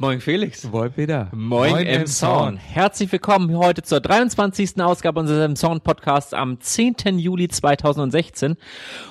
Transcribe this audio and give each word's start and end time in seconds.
Moin 0.00 0.20
Felix. 0.20 0.64
Moin 0.64 0.90
Peter. 0.90 1.28
Moin, 1.32 1.70
Moin 1.70 1.86
Emson. 1.86 2.56
Herzlich 2.56 3.12
willkommen 3.12 3.56
heute 3.56 3.84
zur 3.84 4.00
23. 4.00 4.82
Ausgabe 4.82 5.20
unseres 5.20 5.44
Emson 5.44 5.82
Podcasts 5.82 6.34
am 6.34 6.60
10. 6.60 7.16
Juli 7.16 7.46
2016. 7.46 8.56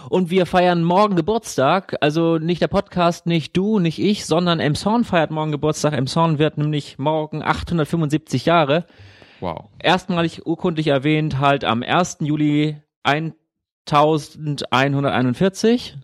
Und 0.10 0.30
wir 0.30 0.46
feiern 0.46 0.84
morgen 0.84 1.16
Geburtstag. 1.16 1.96
Also 2.02 2.38
nicht 2.38 2.62
der 2.62 2.68
Podcast, 2.68 3.28
nicht 3.28 3.56
du, 3.56 3.80
nicht 3.80 3.98
ich, 3.98 4.26
sondern 4.26 4.60
Emson 4.60 5.06
feiert 5.06 5.32
morgen 5.32 5.54
Geburtstag. 5.54 5.94
Emson 5.94 6.38
wird 6.38 6.58
nämlich 6.58 7.00
morgen 7.00 7.42
875 7.42 8.46
Jahre. 8.46 8.86
Wow. 9.40 9.70
Erstmalig 9.80 10.46
urkundlich 10.46 10.88
erwähnt 10.88 11.40
halt 11.40 11.64
am 11.64 11.82
1. 11.82 12.18
Juli 12.20 12.76
1141. 13.04 15.98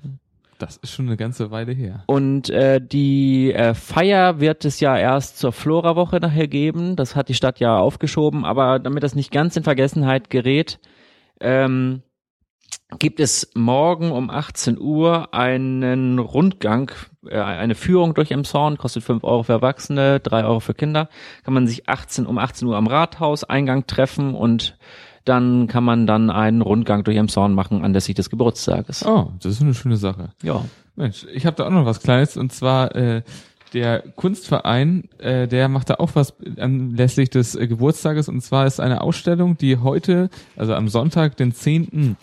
Das 0.60 0.76
ist 0.76 0.92
schon 0.92 1.08
eine 1.08 1.16
ganze 1.16 1.52
Weile 1.52 1.72
her. 1.72 2.04
Und 2.06 2.50
äh, 2.50 2.82
die 2.82 3.54
äh, 3.54 3.74
Feier 3.74 4.42
wird 4.42 4.66
es 4.66 4.82
ja 4.82 4.98
erst 4.98 5.40
zur 5.40 5.54
Flora-Woche 5.54 6.18
nachher 6.18 6.50
geben. 6.50 6.98
Das 6.98 7.16
hat 7.16 7.30
die 7.30 7.34
Stadt 7.34 7.62
ja 7.62 7.78
aufgeschoben. 7.78 8.44
Aber 8.44 8.78
damit 8.78 9.04
das 9.04 9.16
nicht 9.16 9.32
ganz 9.32 9.56
in 9.56 9.64
Vergessenheit 9.64 10.30
gerät, 10.30 10.80
ähm, 11.40 12.04
gibt 12.98 13.22
es 13.22 13.52
morgen 13.56 14.12
um 14.12 14.30
18 14.30 14.78
Uhr 14.78 15.34
einen 15.34 16.20
Rundgang, 16.20 16.92
äh, 17.26 17.40
eine 17.40 17.76
Führung 17.76 18.14
durch 18.14 18.32
Emshorn, 18.32 18.78
kostet 18.78 19.04
5 19.04 19.24
Euro 19.24 19.44
für 19.44 19.54
Erwachsene, 19.54 20.20
3 20.20 20.44
Euro 20.44 20.60
für 20.60 20.74
Kinder. 20.74 21.08
Kann 21.46 21.54
man 21.54 21.68
sich 21.68 21.88
18 21.88 22.26
um 22.26 22.38
18 22.38 22.68
Uhr 22.68 22.76
am 22.76 22.88
Rathaus 22.88 23.46
Eingang 23.46 23.88
treffen 23.88 24.36
und 24.36 24.78
dann 25.30 25.68
kann 25.68 25.84
man 25.84 26.08
dann 26.08 26.32
einen 26.32 26.62
Rundgang 26.62 27.04
durch 27.04 27.16
Emshorn 27.16 27.54
machen 27.54 27.86
anlässlich 27.86 28.16
des 28.16 28.32
Geburtstages. 28.32 29.06
Oh, 29.06 29.32
das 29.42 29.54
ist 29.54 29.62
eine 29.62 29.76
schöne 29.76 29.98
Sache. 29.98 30.32
Ja. 30.42 30.66
Mensch, 30.96 31.26
ich 31.32 31.46
habe 31.46 31.56
da 31.56 31.68
auch 31.68 31.72
noch 31.72 31.86
was 31.86 32.02
Kleines 32.02 32.36
und 32.36 32.52
zwar 32.52 32.96
äh, 32.96 33.22
der 33.74 34.02
Kunstverein, 34.16 35.08
äh, 35.20 35.48
der 35.48 35.70
macht 35.70 35.92
da 35.92 35.96
auch 35.96 36.12
was 36.16 36.34
anlässlich 36.58 37.30
des 37.30 37.54
äh, 37.54 37.68
Geburtstages 37.68 38.28
und 38.28 38.42
zwar 38.42 38.66
ist 38.66 38.80
eine 38.80 39.02
Ausstellung, 39.02 39.56
die 39.56 39.78
heute, 39.78 40.30
also 40.58 40.74
am 40.74 40.88
Sonntag, 40.88 41.38
den 41.38 41.54
10. 41.54 42.18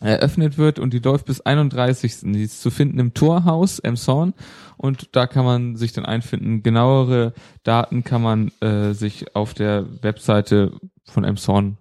eröffnet 0.00 0.58
wird 0.58 0.80
und 0.80 0.92
die 0.92 0.98
läuft 0.98 1.26
bis 1.26 1.40
31. 1.40 2.32
Die 2.32 2.42
ist 2.42 2.60
zu 2.60 2.70
finden 2.70 2.98
im 2.98 3.14
Torhaus 3.14 3.78
Emshorn 3.78 4.34
und 4.76 5.10
da 5.12 5.28
kann 5.28 5.44
man 5.44 5.76
sich 5.76 5.92
dann 5.92 6.04
einfinden. 6.04 6.64
Genauere 6.64 7.34
Daten 7.62 8.02
kann 8.02 8.22
man 8.22 8.50
äh, 8.60 8.94
sich 8.94 9.36
auf 9.36 9.54
der 9.54 9.86
Webseite 10.02 10.72
von 11.04 11.22
Emshorn 11.22 11.78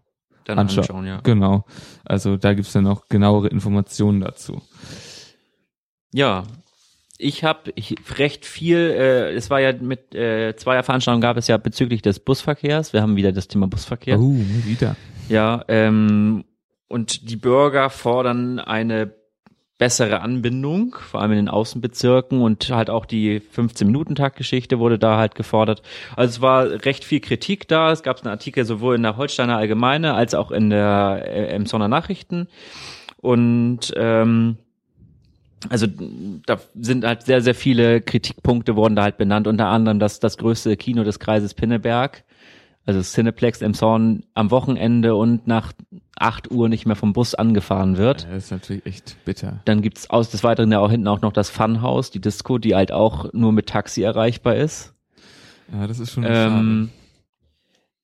dann 0.47 0.59
anschauen. 0.59 0.83
anschauen 0.83 1.05
ja. 1.05 1.19
Genau. 1.21 1.65
Also 2.05 2.37
da 2.37 2.53
gibt's 2.53 2.73
dann 2.73 2.83
noch 2.83 3.07
genauere 3.09 3.47
Informationen 3.47 4.21
dazu. 4.21 4.61
Ja, 6.13 6.43
ich 7.17 7.43
habe 7.43 7.73
recht 8.17 8.45
viel, 8.45 8.77
äh, 8.77 9.33
es 9.33 9.49
war 9.49 9.59
ja 9.59 9.73
mit 9.73 10.13
äh, 10.13 10.55
zweier 10.55 10.83
Veranstaltungen 10.83 11.21
gab 11.21 11.37
es 11.37 11.47
ja 11.47 11.57
bezüglich 11.57 12.01
des 12.01 12.19
Busverkehrs. 12.19 12.93
Wir 12.93 13.01
haben 13.01 13.15
wieder 13.15 13.31
das 13.31 13.47
Thema 13.47 13.67
Busverkehr. 13.67 14.19
Oh, 14.19 14.35
wieder. 14.65 14.95
Ja, 15.27 15.63
ähm, 15.67 16.45
und 16.87 17.29
die 17.29 17.35
Bürger 17.35 17.89
fordern 17.89 18.59
eine 18.59 19.16
bessere 19.77 20.21
Anbindung, 20.21 20.95
vor 20.95 21.21
allem 21.21 21.31
in 21.31 21.37
den 21.37 21.49
Außenbezirken 21.49 22.41
und 22.41 22.69
halt 22.69 22.89
auch 22.89 23.05
die 23.05 23.39
15-Minuten-Tag-Geschichte 23.39 24.79
wurde 24.79 24.97
da 24.97 25.17
halt 25.17 25.35
gefordert. 25.35 25.83
Also 26.15 26.29
es 26.29 26.41
war 26.41 26.85
recht 26.85 27.03
viel 27.03 27.19
Kritik 27.19 27.67
da. 27.67 27.91
Es 27.91 28.01
gab 28.01 28.21
einen 28.21 28.31
Artikel 28.31 28.65
sowohl 28.65 28.95
in 28.95 29.03
der 29.03 29.17
Holsteiner 29.17 29.57
Allgemeine 29.57 30.13
als 30.15 30.33
auch 30.33 30.51
in 30.51 30.69
der 30.69 31.23
äh, 31.25 31.47
Emsonner 31.47 31.87
Nachrichten. 31.87 32.47
Und 33.17 33.93
ähm, 33.95 34.57
also 35.69 35.87
da 36.45 36.59
sind 36.79 37.05
halt 37.05 37.23
sehr, 37.23 37.41
sehr 37.41 37.55
viele 37.55 38.01
Kritikpunkte 38.01 38.75
wurden 38.75 38.95
da 38.95 39.03
halt 39.03 39.17
benannt, 39.17 39.47
unter 39.47 39.67
anderem 39.67 39.99
das, 39.99 40.19
das 40.19 40.37
größte 40.37 40.75
Kino 40.77 41.03
des 41.03 41.19
Kreises 41.19 41.53
Pinneberg 41.53 42.23
also 42.87 43.01
Cineplex 43.01 43.61
Emshorn 43.61 44.23
am 44.33 44.49
Wochenende 44.49 45.15
und 45.15 45.45
nach 45.45 45.73
8 46.19 46.51
Uhr 46.51 46.69
nicht 46.69 46.85
mehr 46.85 46.95
vom 46.95 47.13
Bus 47.13 47.35
angefahren 47.35 47.97
wird. 47.97 48.23
Ja, 48.23 48.33
das 48.33 48.45
ist 48.45 48.51
natürlich 48.51 48.85
echt 48.85 49.17
bitter. 49.25 49.59
Dann 49.65 49.81
gibt's 49.81 50.09
aus 50.09 50.29
des 50.29 50.43
Weiteren 50.43 50.71
ja 50.71 50.79
auch 50.79 50.91
hinten 50.91 51.07
auch 51.07 51.21
noch 51.21 51.33
das 51.33 51.49
Funhouse, 51.49 52.11
die 52.11 52.19
Disco, 52.19 52.57
die 52.57 52.75
halt 52.75 52.91
auch 52.91 53.31
nur 53.33 53.51
mit 53.51 53.67
Taxi 53.67 54.01
erreichbar 54.01 54.55
ist. 54.55 54.93
Ja, 55.71 55.87
das 55.87 55.99
ist 55.99 56.11
schon 56.13 56.25
ähm, 56.27 56.89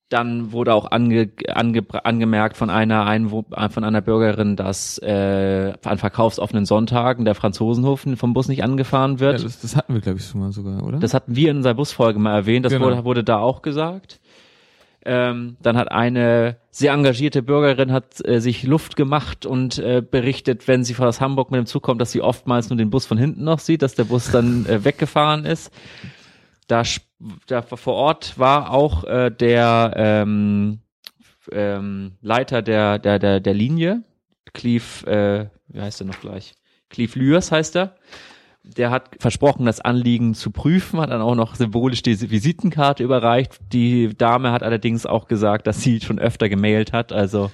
Dann 0.09 0.51
wurde 0.51 0.74
auch 0.74 0.91
ange, 0.91 1.29
ange, 1.47 1.84
angemerkt 2.03 2.57
von 2.57 2.69
einer 2.69 3.06
Einwo 3.06 3.46
von 3.69 3.84
einer 3.84 4.01
Bürgerin, 4.01 4.56
dass 4.56 4.97
äh, 5.00 5.74
an 5.84 5.97
verkaufsoffenen 5.97 6.66
Sonntagen 6.66 7.25
der 7.25 7.35
Franzosenhof 7.35 8.06
vom 8.16 8.34
Bus 8.34 8.47
nicht 8.47 8.63
angefahren 8.63 9.19
wird. 9.19 9.40
Ja, 9.40 9.44
das, 9.44 9.62
das 9.62 9.75
hatten 9.75 9.94
wir 9.94 10.01
glaube 10.01 10.19
ich 10.19 10.25
schon 10.25 10.41
mal 10.41 10.51
sogar, 10.51 10.84
oder? 10.84 11.00
Das 11.00 11.13
hatten 11.13 11.35
wir 11.35 11.51
in 11.51 11.57
unserer 11.57 11.75
Busfolge 11.75 12.19
mal 12.19 12.35
erwähnt. 12.35 12.66
Das 12.66 12.74
genau. 12.74 12.85
wurde, 12.85 13.06
wurde 13.06 13.24
da 13.24 13.40
auch 13.40 13.62
gesagt. 13.62 14.19
Ähm, 15.06 15.58
dann 15.62 15.78
hat 15.78 15.91
eine 15.91 16.58
sehr 16.72 16.94
engagierte 16.94 17.44
Bürgerin 17.44 17.91
hat 17.91 18.25
äh, 18.25 18.40
sich 18.40 18.64
Luft 18.64 18.96
gemacht 18.96 19.46
und 19.46 19.78
äh, 19.78 20.02
berichtet, 20.02 20.68
wenn 20.68 20.84
sie 20.84 20.96
aus 20.97 21.19
Hamburg 21.19 21.52
mit 21.52 21.58
dem 21.58 21.66
Zug 21.66 21.84
kommt, 21.84 22.00
dass 22.00 22.12
sie 22.12 22.22
oftmals 22.22 22.69
nur 22.69 22.78
den 22.78 22.90
Bus 22.90 23.06
von 23.06 23.18
hinten 23.18 23.44
noch 23.44 23.59
sieht, 23.59 23.81
dass 23.81 23.96
der 23.96 24.06
Bus 24.06 24.31
dann 24.31 24.66
äh, 24.66 24.84
weggefahren 24.84 25.46
ist. 25.46 25.72
Da, 26.68 26.84
da 27.47 27.62
vor 27.62 27.96
Ort 27.96 28.40
war 28.40 28.72
auch 28.72 29.03
äh, 29.03 29.30
der 29.30 29.94
ähm, 29.96 30.80
ähm, 31.52 32.13
Leiter 32.22 32.62
der 32.62 33.00
der 33.00 33.19
der 33.19 33.42
der 33.42 33.53
Linie, 33.53 34.03
Cleve, 34.53 35.06
äh, 35.06 35.50
wie 35.68 35.81
heißt 35.81 36.02
er 36.02 36.08
noch 36.08 36.22
gleich? 36.22 36.53
Cleve 36.90 37.19
Lüers 37.19 37.52
heißt 37.52 37.75
er 37.75 37.96
der 38.63 38.91
hat 38.91 39.09
versprochen, 39.19 39.66
das 39.66 39.81
Anliegen 39.81 40.34
zu 40.34 40.50
prüfen, 40.51 41.00
hat 41.00 41.12
dann 41.12 41.22
auch 41.22 41.35
noch 41.35 41.56
symbolisch 41.56 42.01
diese 42.01 42.31
Visitenkarte 42.31 43.03
überreicht. 43.03 43.59
Die 43.74 44.16
Dame 44.18 44.51
hat 44.51 44.63
allerdings 44.63 45.06
auch 45.06 45.28
gesagt, 45.28 45.68
dass 45.68 45.81
sie 45.81 46.00
schon 46.00 46.18
öfter 46.18 46.50
gemailt 46.50 46.94
hat. 46.94 47.12
Also 47.12 47.51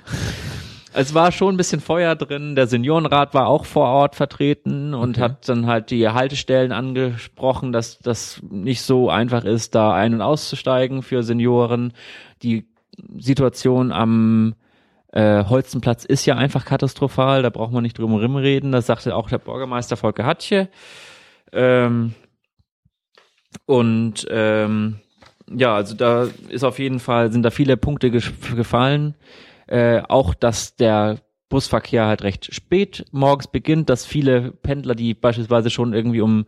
es 0.93 1.13
war 1.13 1.31
schon 1.31 1.53
ein 1.53 1.57
bisschen 1.57 1.81
Feuer 1.81 2.15
drin. 2.15 2.55
Der 2.55 2.67
Seniorenrat 2.67 3.33
war 3.33 3.47
auch 3.47 3.65
vor 3.65 3.87
Ort 3.87 4.15
vertreten 4.15 4.93
und 4.93 5.17
okay. 5.17 5.21
hat 5.21 5.49
dann 5.49 5.65
halt 5.65 5.91
die 5.91 6.07
Haltestellen 6.07 6.71
angesprochen, 6.71 7.71
dass 7.71 7.99
das 7.99 8.41
nicht 8.49 8.81
so 8.81 9.09
einfach 9.09 9.45
ist, 9.45 9.75
da 9.75 9.93
ein- 9.93 10.13
und 10.13 10.21
auszusteigen 10.21 11.03
für 11.03 11.23
Senioren. 11.23 11.93
Die 12.43 12.67
Situation 13.17 13.91
am 13.91 14.55
äh, 15.11 15.43
Holzenplatz 15.45 16.05
ist 16.05 16.25
ja 16.25 16.35
einfach 16.35 16.65
katastrophal, 16.65 17.41
da 17.41 17.49
braucht 17.49 17.71
man 17.71 17.83
nicht 17.83 17.97
drum 17.97 18.11
herum 18.11 18.35
reden. 18.35 18.71
Das 18.71 18.85
sagte 18.85 19.15
auch 19.15 19.29
der 19.29 19.39
Bürgermeister 19.39 19.97
Volker 19.97 20.25
Hatje. 20.25 20.69
Ähm, 21.51 22.13
und 23.65 24.27
ähm, 24.29 24.99
ja, 25.49 25.75
also 25.75 25.95
da 25.95 26.27
ist 26.49 26.63
auf 26.63 26.77
jeden 26.77 26.99
Fall, 26.99 27.31
sind 27.31 27.43
da 27.43 27.49
viele 27.49 27.77
Punkte 27.77 28.11
gefallen. 28.11 29.15
Äh, 29.67 30.01
auch, 30.07 30.33
dass 30.33 30.75
der 30.75 31.17
Busverkehr 31.49 32.05
halt 32.05 32.21
recht 32.21 32.53
spät 32.53 33.05
morgens 33.11 33.47
beginnt, 33.47 33.89
dass 33.89 34.05
viele 34.05 34.51
Pendler, 34.51 34.93
die 34.93 35.15
beispielsweise 35.15 35.71
schon 35.71 35.93
irgendwie 35.93 36.21
um 36.21 36.45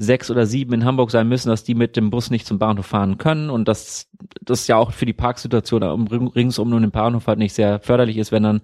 sechs 0.00 0.30
oder 0.30 0.46
sieben 0.46 0.72
in 0.72 0.84
Hamburg 0.84 1.10
sein 1.10 1.28
müssen, 1.28 1.48
dass 1.48 1.62
die 1.62 1.74
mit 1.74 1.96
dem 1.96 2.10
Bus 2.10 2.30
nicht 2.30 2.46
zum 2.46 2.58
Bahnhof 2.58 2.86
fahren 2.86 3.18
können 3.18 3.50
und 3.50 3.68
dass 3.68 4.08
das 4.40 4.66
ja 4.66 4.76
auch 4.76 4.92
für 4.92 5.06
die 5.06 5.12
Parksituation 5.12 5.82
ringsum 6.08 6.72
um 6.72 6.80
den 6.80 6.90
Bahnhof 6.90 7.26
halt 7.26 7.38
nicht 7.38 7.52
sehr 7.52 7.80
förderlich 7.80 8.16
ist, 8.16 8.32
wenn 8.32 8.42
dann 8.42 8.60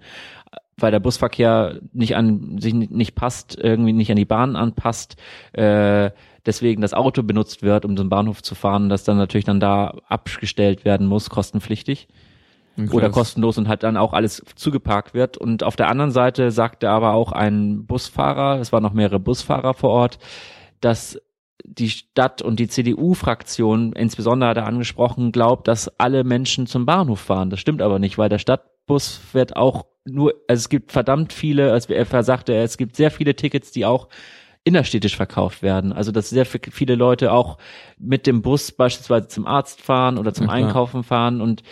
weil 0.79 0.91
der 0.91 0.99
Busverkehr 0.99 1.79
nicht 1.91 2.15
an 2.15 2.59
sich 2.59 2.73
nicht 2.73 3.15
passt, 3.15 3.57
irgendwie 3.59 3.93
nicht 3.93 4.11
an 4.11 4.15
die 4.15 4.25
Bahn 4.25 4.55
anpasst, 4.55 5.15
äh, 5.53 6.11
deswegen 6.45 6.81
das 6.81 6.93
Auto 6.93 7.23
benutzt 7.23 7.63
wird, 7.63 7.83
um 7.83 7.97
zum 7.97 8.09
Bahnhof 8.09 8.43
zu 8.43 8.53
fahren, 8.53 8.87
das 8.87 9.03
dann 9.03 9.17
natürlich 9.17 9.45
dann 9.45 9.59
da 9.59 9.95
abgestellt 10.07 10.85
werden 10.85 11.07
muss, 11.07 11.29
kostenpflichtig. 11.29 12.07
Krass. 12.75 12.93
Oder 12.93 13.09
kostenlos 13.09 13.57
und 13.57 13.67
halt 13.67 13.81
dann 13.81 13.97
auch 13.97 14.13
alles 14.13 14.43
zugeparkt 14.55 15.15
wird. 15.15 15.35
Und 15.35 15.63
auf 15.63 15.75
der 15.75 15.89
anderen 15.89 16.11
Seite 16.11 16.51
sagte 16.51 16.91
aber 16.91 17.13
auch 17.13 17.31
ein 17.31 17.87
Busfahrer, 17.87 18.59
es 18.59 18.71
waren 18.71 18.83
noch 18.83 18.93
mehrere 18.93 19.19
Busfahrer 19.19 19.73
vor 19.73 19.89
Ort, 19.89 20.19
dass 20.79 21.19
die 21.63 21.89
Stadt 21.89 22.41
und 22.41 22.59
die 22.59 22.67
CDU-Fraktion 22.67 23.93
insbesondere 23.93 24.49
hat 24.49 24.57
er 24.57 24.67
angesprochen, 24.67 25.31
glaubt, 25.31 25.67
dass 25.67 25.99
alle 25.99 26.23
Menschen 26.23 26.67
zum 26.67 26.85
Bahnhof 26.85 27.19
fahren. 27.19 27.49
Das 27.49 27.59
stimmt 27.59 27.81
aber 27.81 27.99
nicht, 27.99 28.17
weil 28.17 28.29
der 28.29 28.39
Stadtbus 28.39 29.21
wird 29.33 29.55
auch 29.55 29.85
nur, 30.05 30.33
also 30.47 30.61
es 30.61 30.69
gibt 30.69 30.91
verdammt 30.91 31.33
viele, 31.33 31.71
als 31.71 31.87
er 31.87 32.23
sagte, 32.23 32.55
es 32.55 32.77
gibt 32.77 32.95
sehr 32.95 33.11
viele 33.11 33.35
Tickets, 33.35 33.71
die 33.71 33.85
auch 33.85 34.07
innerstädtisch 34.63 35.15
verkauft 35.15 35.61
werden. 35.61 35.93
Also 35.93 36.11
dass 36.11 36.29
sehr 36.29 36.45
viele 36.45 36.95
Leute 36.95 37.31
auch 37.31 37.57
mit 37.97 38.27
dem 38.27 38.41
Bus 38.41 38.71
beispielsweise 38.71 39.27
zum 39.27 39.47
Arzt 39.47 39.81
fahren 39.81 40.17
oder 40.17 40.33
zum 40.33 40.47
ja, 40.47 40.53
Einkaufen 40.53 41.03
fahren 41.03 41.41
und 41.41 41.61
da, 41.61 41.65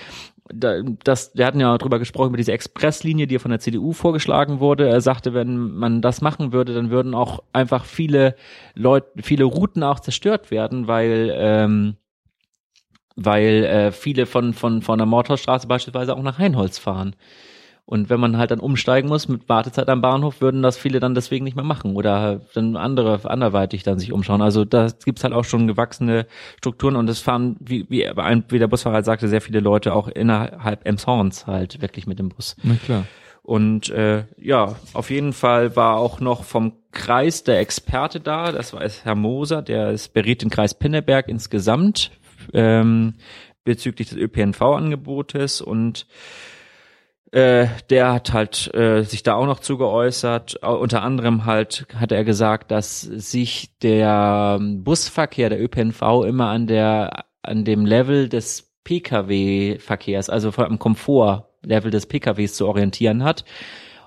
das, 0.47 1.31
wir 1.33 1.45
hatten 1.45 1.59
ja 1.59 1.75
drüber 1.77 1.97
gesprochen, 1.97 2.29
über 2.29 2.37
diese 2.37 2.51
Expresslinie, 2.51 3.25
die 3.25 3.39
von 3.39 3.49
der 3.49 3.59
CDU 3.59 3.93
vorgeschlagen 3.93 4.59
wurde. 4.59 4.87
Er 4.87 5.01
sagte, 5.01 5.33
wenn 5.33 5.71
man 5.75 6.01
das 6.01 6.21
machen 6.21 6.53
würde, 6.53 6.73
dann 6.73 6.91
würden 6.91 7.15
auch 7.15 7.41
einfach 7.51 7.85
viele 7.85 8.35
Leute, 8.75 9.07
viele 9.23 9.45
Routen 9.45 9.81
auch 9.81 9.99
zerstört 9.99 10.51
werden, 10.51 10.87
weil 10.87 11.33
ähm, 11.35 11.95
weil 13.15 13.63
äh, 13.63 13.91
viele 13.91 14.27
von 14.27 14.53
von 14.53 14.81
von 14.83 14.99
der 14.99 15.07
Mordhausstraße 15.07 15.67
beispielsweise 15.67 16.15
auch 16.15 16.21
nach 16.21 16.37
Heinholz 16.37 16.77
fahren. 16.77 17.15
Und 17.87 18.09
wenn 18.09 18.19
man 18.19 18.37
halt 18.37 18.49
dann 18.49 18.59
umsteigen 18.59 19.09
muss 19.09 19.27
mit 19.27 19.47
Wartezeit 19.47 19.89
am 19.89 20.01
Bahnhof, 20.01 20.41
würden 20.41 20.63
das 20.63 20.75
viele 20.75 20.99
dann 20.99 21.13
deswegen 21.13 21.45
nicht 21.45 21.55
mehr 21.55 21.65
machen 21.65 21.95
oder 21.95 22.41
dann 22.55 22.77
andere 22.77 23.29
anderweitig 23.29 23.83
dann 23.83 23.99
sich 23.99 24.11
umschauen. 24.11 24.41
Also 24.41 24.65
da 24.65 24.87
gibt's 25.05 25.23
halt 25.23 25.35
auch 25.35 25.45
schon 25.45 25.67
gewachsene 25.67 26.25
Strukturen 26.57 26.95
und 26.95 27.07
es 27.09 27.19
fahren, 27.19 27.57
wie, 27.59 27.85
wie, 27.89 28.09
wie 28.49 28.59
der 28.59 28.67
Busfahrer 28.67 28.95
halt 28.95 29.05
sagte, 29.05 29.27
sehr 29.27 29.41
viele 29.41 29.59
Leute 29.59 29.93
auch 29.93 30.07
innerhalb 30.07 30.87
Emshorns 30.87 31.45
halt 31.45 31.79
wirklich 31.79 32.07
mit 32.07 32.17
dem 32.17 32.29
Bus. 32.29 32.55
Na 32.63 32.75
klar. 32.83 33.05
Und 33.43 33.91
äh, 33.91 34.23
ja, 34.39 34.75
auf 34.93 35.11
jeden 35.11 35.31
Fall 35.31 35.75
war 35.75 35.97
auch 35.97 36.19
noch 36.19 36.43
vom 36.43 36.73
Kreis 36.91 37.43
der 37.43 37.59
Experte 37.59 38.19
da. 38.19 38.51
Das 38.51 38.73
war 38.73 38.81
Herr 39.03 39.13
Moser, 39.13 39.61
der 39.61 39.91
ist, 39.91 40.15
berät 40.15 40.41
den 40.41 40.49
Kreis 40.49 40.73
Pinneberg 40.73 41.27
insgesamt 41.27 42.09
ähm, 42.53 43.13
bezüglich 43.63 44.09
des 44.09 44.17
ÖPNV-Angebotes 44.17 45.61
und 45.61 46.07
äh, 47.35 47.67
der 47.89 48.13
hat 48.13 48.31
halt 48.31 48.73
äh, 48.73 49.03
sich 49.03 49.21
da 49.21 49.35
auch 49.35 49.45
noch 49.45 49.59
zu 49.59 49.77
geäußert. 49.77 50.55
Unter 50.63 51.03
anderem 51.03 51.43
halt 51.43 51.85
hat 51.93 52.13
er 52.13 52.23
gesagt, 52.23 52.71
dass 52.71 53.01
sich 53.01 53.77
der 53.79 54.57
Busverkehr, 54.61 55.49
der 55.49 55.61
ÖPNV 55.61 56.23
immer 56.25 56.47
an 56.47 56.65
der 56.65 57.25
an 57.41 57.65
dem 57.65 57.85
Level 57.85 58.29
des 58.29 58.71
Pkw-Verkehrs, 58.85 60.29
also 60.29 60.51
vom 60.51 60.79
Komfortlevel 60.79 61.91
des 61.91 62.05
PKWs 62.05 62.53
zu 62.53 62.67
orientieren 62.67 63.25
hat. 63.25 63.43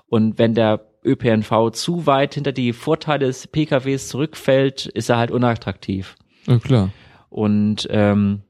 Und 0.07 0.39
wenn 0.39 0.55
der 0.55 0.87
ÖPNV 1.05 1.69
zu 1.71 2.07
weit 2.07 2.33
hinter 2.33 2.51
die 2.51 2.73
Vorteile 2.73 3.27
des 3.27 3.45
PKWs 3.45 4.07
zurückfällt, 4.07 4.87
ist 4.87 5.09
er 5.09 5.17
halt 5.17 5.29
unattraktiv. 5.29 6.15
Ja, 6.47 6.57
klar. 6.57 6.89
Und 7.29 7.87
ähm, 7.91 8.41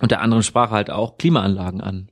unter 0.00 0.20
anderem 0.20 0.42
sprach 0.42 0.72
er 0.72 0.76
halt 0.76 0.90
auch 0.90 1.18
Klimaanlagen 1.18 1.80
an. 1.80 2.11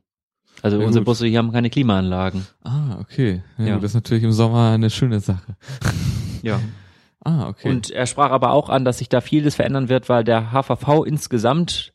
Also 0.62 0.80
ja, 0.80 0.86
unsere 0.86 1.02
gut. 1.02 1.06
Busse 1.06 1.26
hier 1.26 1.38
haben 1.38 1.52
keine 1.52 1.70
Klimaanlagen. 1.70 2.46
Ah, 2.62 2.98
okay. 3.00 3.42
Ja, 3.58 3.64
ja. 3.64 3.74
Gut, 3.74 3.84
das 3.84 3.92
ist 3.92 3.94
natürlich 3.94 4.24
im 4.24 4.32
Sommer 4.32 4.70
eine 4.72 4.90
schöne 4.90 5.20
Sache. 5.20 5.56
ja. 6.42 6.60
Ah, 7.24 7.48
okay. 7.48 7.68
Und 7.68 7.90
er 7.90 8.06
sprach 8.06 8.30
aber 8.30 8.52
auch 8.52 8.68
an, 8.68 8.84
dass 8.84 8.98
sich 8.98 9.08
da 9.08 9.20
vieles 9.20 9.54
verändern 9.54 9.88
wird, 9.88 10.08
weil 10.08 10.24
der 10.24 10.52
HVV 10.52 11.04
insgesamt, 11.04 11.92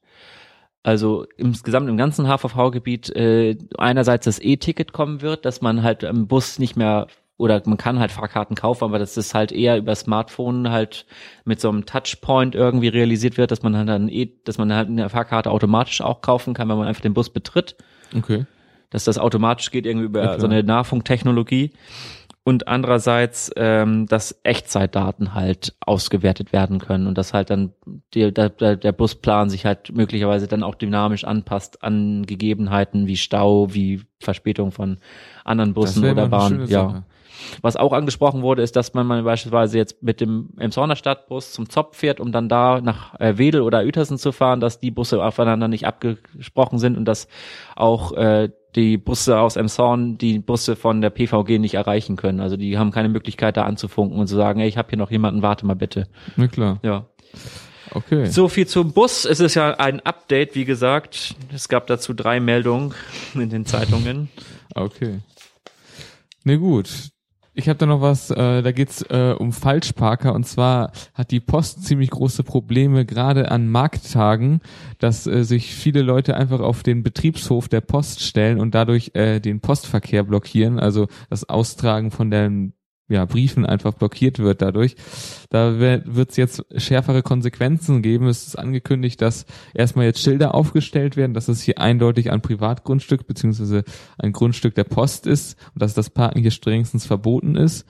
also 0.84 1.26
insgesamt 1.38 1.90
im 1.90 1.98
ganzen 1.98 2.28
HVV-Gebiet, 2.28 3.16
äh, 3.16 3.58
einerseits 3.78 4.26
das 4.26 4.40
E-Ticket 4.40 4.94
kommen 4.94 5.22
wird, 5.22 5.46
dass 5.46 5.62
man 5.62 5.82
halt 5.82 6.04
im 6.04 6.28
Bus 6.28 6.60
nicht 6.60 6.76
mehr 6.76 7.08
oder 7.38 7.62
man 7.66 7.78
kann 7.78 8.00
halt 8.00 8.12
Fahrkarten 8.12 8.56
kaufen, 8.56 8.86
aber 8.86 8.98
das 8.98 9.18
ist 9.18 9.34
halt 9.34 9.52
eher 9.52 9.78
über 9.78 9.94
Smartphone 9.96 10.70
halt 10.70 11.06
mit 11.44 11.60
so 11.60 11.70
einem 11.70 11.86
Touchpoint 11.86 12.56
irgendwie 12.56 12.88
realisiert 12.88 13.38
wird, 13.38 13.52
dass 13.52 13.62
man 13.62 13.76
halt 13.76 13.90
dann 13.90 14.08
eh, 14.08 14.32
dass 14.46 14.58
man 14.58 14.72
halt 14.74 14.88
eine 14.88 15.10
Fahrkarte 15.10 15.52
automatisch 15.52 16.02
auch 16.02 16.22
kaufen 16.22 16.54
kann, 16.54 16.70
wenn 16.70 16.78
man 16.78 16.88
einfach 16.88 17.02
den 17.02 17.14
Bus 17.14 17.30
betritt. 17.30 17.76
Okay. 18.16 18.46
Dass 18.90 19.04
das 19.04 19.18
automatisch 19.18 19.72
geht 19.72 19.86
irgendwie 19.86 20.06
über 20.06 20.24
ja, 20.24 20.40
so 20.40 20.46
eine 20.46 20.64
Nahfunktechnologie. 20.64 21.72
Und 22.48 22.68
andererseits, 22.68 23.52
ähm, 23.56 24.06
dass 24.06 24.40
Echtzeitdaten 24.44 25.34
halt 25.34 25.74
ausgewertet 25.80 26.54
werden 26.54 26.78
können 26.78 27.08
und 27.08 27.18
dass 27.18 27.34
halt 27.34 27.50
dann 27.50 27.74
die, 28.14 28.32
der, 28.32 28.50
der 28.50 28.92
Busplan 28.92 29.50
sich 29.50 29.66
halt 29.66 29.92
möglicherweise 29.92 30.48
dann 30.48 30.62
auch 30.62 30.76
dynamisch 30.76 31.24
anpasst 31.24 31.82
an 31.82 32.24
Gegebenheiten 32.28 33.08
wie 33.08 33.18
Stau, 33.18 33.74
wie 33.74 34.04
Verspätung 34.20 34.72
von 34.72 35.00
anderen 35.44 35.74
Bussen 35.74 36.06
oder 36.06 36.28
Bahnen. 36.28 36.68
Ja. 36.68 37.04
Was 37.62 37.76
auch 37.76 37.94
angesprochen 37.94 38.42
wurde, 38.42 38.62
ist, 38.62 38.76
dass 38.76 38.94
man 38.94 39.08
mal 39.08 39.24
beispielsweise 39.24 39.78
jetzt 39.78 40.02
mit 40.02 40.22
dem 40.22 40.50
Emshorner 40.58 40.96
Stadtbus 40.96 41.52
zum 41.52 41.70
Zopf 41.70 41.98
fährt, 41.98 42.20
um 42.20 42.32
dann 42.32 42.50
da 42.50 42.82
nach 42.82 43.20
äh, 43.20 43.38
Wedel 43.38 43.62
oder 43.62 43.84
Uetersen 43.84 44.18
zu 44.18 44.32
fahren, 44.32 44.60
dass 44.60 44.80
die 44.80 44.92
Busse 44.92 45.24
aufeinander 45.24 45.68
nicht 45.68 45.86
abgesprochen 45.86 46.80
sind 46.80 46.98
und 46.98 47.06
dass 47.06 47.28
auch 47.76 48.14
äh, 48.14 48.50
die 48.76 48.98
Busse 48.98 49.40
aus 49.40 49.56
Emshorn 49.56 50.18
die 50.18 50.40
Busse 50.40 50.76
von 50.76 51.02
der 51.02 51.10
PVG 51.10 51.60
nicht 51.60 51.76
erreichen 51.76 52.18
können. 52.18 52.42
Also 52.42 52.58
die 52.58 52.78
haben 52.78 52.92
keine 52.92 53.10
Möglichkeit 53.10 53.58
da 53.58 53.64
anzufunken 53.64 54.20
und 54.20 54.28
zu 54.28 54.36
sagen, 54.36 54.60
ey, 54.60 54.68
ich 54.68 54.78
habe 54.78 54.90
hier 54.90 54.98
noch 54.98 55.12
jemanden, 55.12 55.42
warte 55.42 55.66
mal 55.66 55.76
bitte. 55.76 56.08
Na 56.36 56.48
klar. 56.48 56.80
Ja. 56.84 57.06
Okay. 57.92 58.26
So 58.26 58.50
viel 58.50 58.68
zum 58.68 58.92
Bus. 58.92 59.26
Es 59.26 59.40
ist 59.40 59.56
ja 59.56 59.76
ein 59.76 60.02
Update, 60.02 60.56
wie 60.56 60.66
gesagt. 60.66 61.36
Es 61.54 61.70
gab 61.70 61.88
dazu 61.88 62.14
drei 62.14 62.40
Meldungen 62.40 62.94
in 63.34 63.50
den 63.50 63.66
Zeitungen. 63.66 64.30
Okay. 64.78 65.22
Ne 66.44 66.60
gut, 66.60 66.90
ich 67.56 67.69
habe 67.69 67.80
da 67.80 67.86
noch 67.86 68.02
was, 68.02 68.30
äh, 68.31 68.62
da 68.62 68.72
geht's 68.72 69.02
äh, 69.04 69.34
um 69.38 69.52
Falschparker. 69.54 70.34
Und 70.34 70.46
zwar 70.46 70.92
hat 71.13 71.31
die 71.31 71.40
Post 71.40 71.84
ziemlich 71.86 72.12
große 72.12 72.44
Probleme, 72.44 73.06
gerade 73.06 73.50
an 73.50 73.69
Markttagen, 73.69 74.62
dass 75.00 75.25
äh, 75.25 75.44
sich 75.44 75.74
viele 75.74 76.02
Leute 76.02 76.36
einfach 76.36 76.60
auf 76.60 76.84
den 76.84 77.02
Betriebshof 77.02 77.68
der 77.69 77.81
Post 77.81 78.22
stellen 78.22 78.60
und 78.60 78.75
dadurch 78.75 79.12
äh, 79.13 79.40
den 79.40 79.62
Postverkehr 79.62 80.24
blockieren, 80.24 80.80
also 80.80 81.07
das 81.30 81.48
Austragen 81.50 82.12
von 82.12 82.30
den 82.30 82.74
ja, 83.07 83.25
Briefen 83.25 83.66
einfach 83.66 83.94
blockiert 83.94 84.40
wird 84.40 84.62
dadurch. 84.62 84.96
Da 85.50 85.80
wird 85.80 86.31
es 86.31 86.38
jetzt 86.38 86.66
schärfere 86.75 87.22
Konsequenzen 87.22 88.02
geben. 88.02 88.28
Es 88.28 88.48
ist 88.48 88.56
angekündigt, 88.57 89.22
dass 89.22 89.46
erstmal 89.74 90.06
jetzt 90.06 90.22
Schilder 90.22 90.56
aufgestellt 90.56 91.16
werden, 91.16 91.34
dass 91.34 91.48
es 91.48 91.62
hier 91.62 91.80
eindeutig 91.80 92.31
ein 92.31 92.42
Privatgrundstück 92.42 93.28
beziehungsweise 93.28 93.84
ein 94.18 94.31
Grundstück 94.31 94.74
der 94.74 94.86
Post 94.86 95.28
ist 95.28 95.57
und 95.74 95.81
dass 95.81 95.94
das 95.94 96.10
Parken 96.10 96.42
hier 96.42 96.52
strengstens 96.52 97.06
verboten 97.06 97.56
ist. 97.56 97.86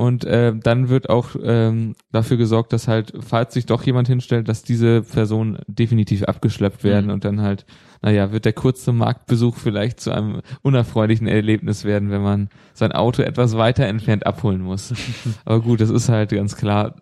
Und 0.00 0.24
äh, 0.24 0.54
dann 0.56 0.88
wird 0.88 1.10
auch 1.10 1.36
ähm, 1.42 1.94
dafür 2.10 2.38
gesorgt, 2.38 2.72
dass 2.72 2.88
halt, 2.88 3.12
falls 3.20 3.52
sich 3.52 3.66
doch 3.66 3.82
jemand 3.82 4.08
hinstellt, 4.08 4.48
dass 4.48 4.62
diese 4.62 5.02
Personen 5.02 5.58
definitiv 5.66 6.24
abgeschleppt 6.24 6.84
werden 6.84 7.08
mhm. 7.08 7.12
und 7.12 7.26
dann 7.26 7.42
halt, 7.42 7.66
naja, 8.00 8.32
wird 8.32 8.46
der 8.46 8.54
kurze 8.54 8.92
Marktbesuch 8.92 9.58
vielleicht 9.58 10.00
zu 10.00 10.10
einem 10.10 10.40
unerfreulichen 10.62 11.26
Erlebnis 11.26 11.84
werden, 11.84 12.10
wenn 12.10 12.22
man 12.22 12.48
sein 12.72 12.92
Auto 12.92 13.20
etwas 13.20 13.58
weiter 13.58 13.84
entfernt 13.84 14.24
abholen 14.24 14.62
muss. 14.62 14.94
Aber 15.44 15.60
gut, 15.60 15.82
das 15.82 15.90
ist 15.90 16.08
halt 16.08 16.30
ganz 16.30 16.56
klar, 16.56 16.96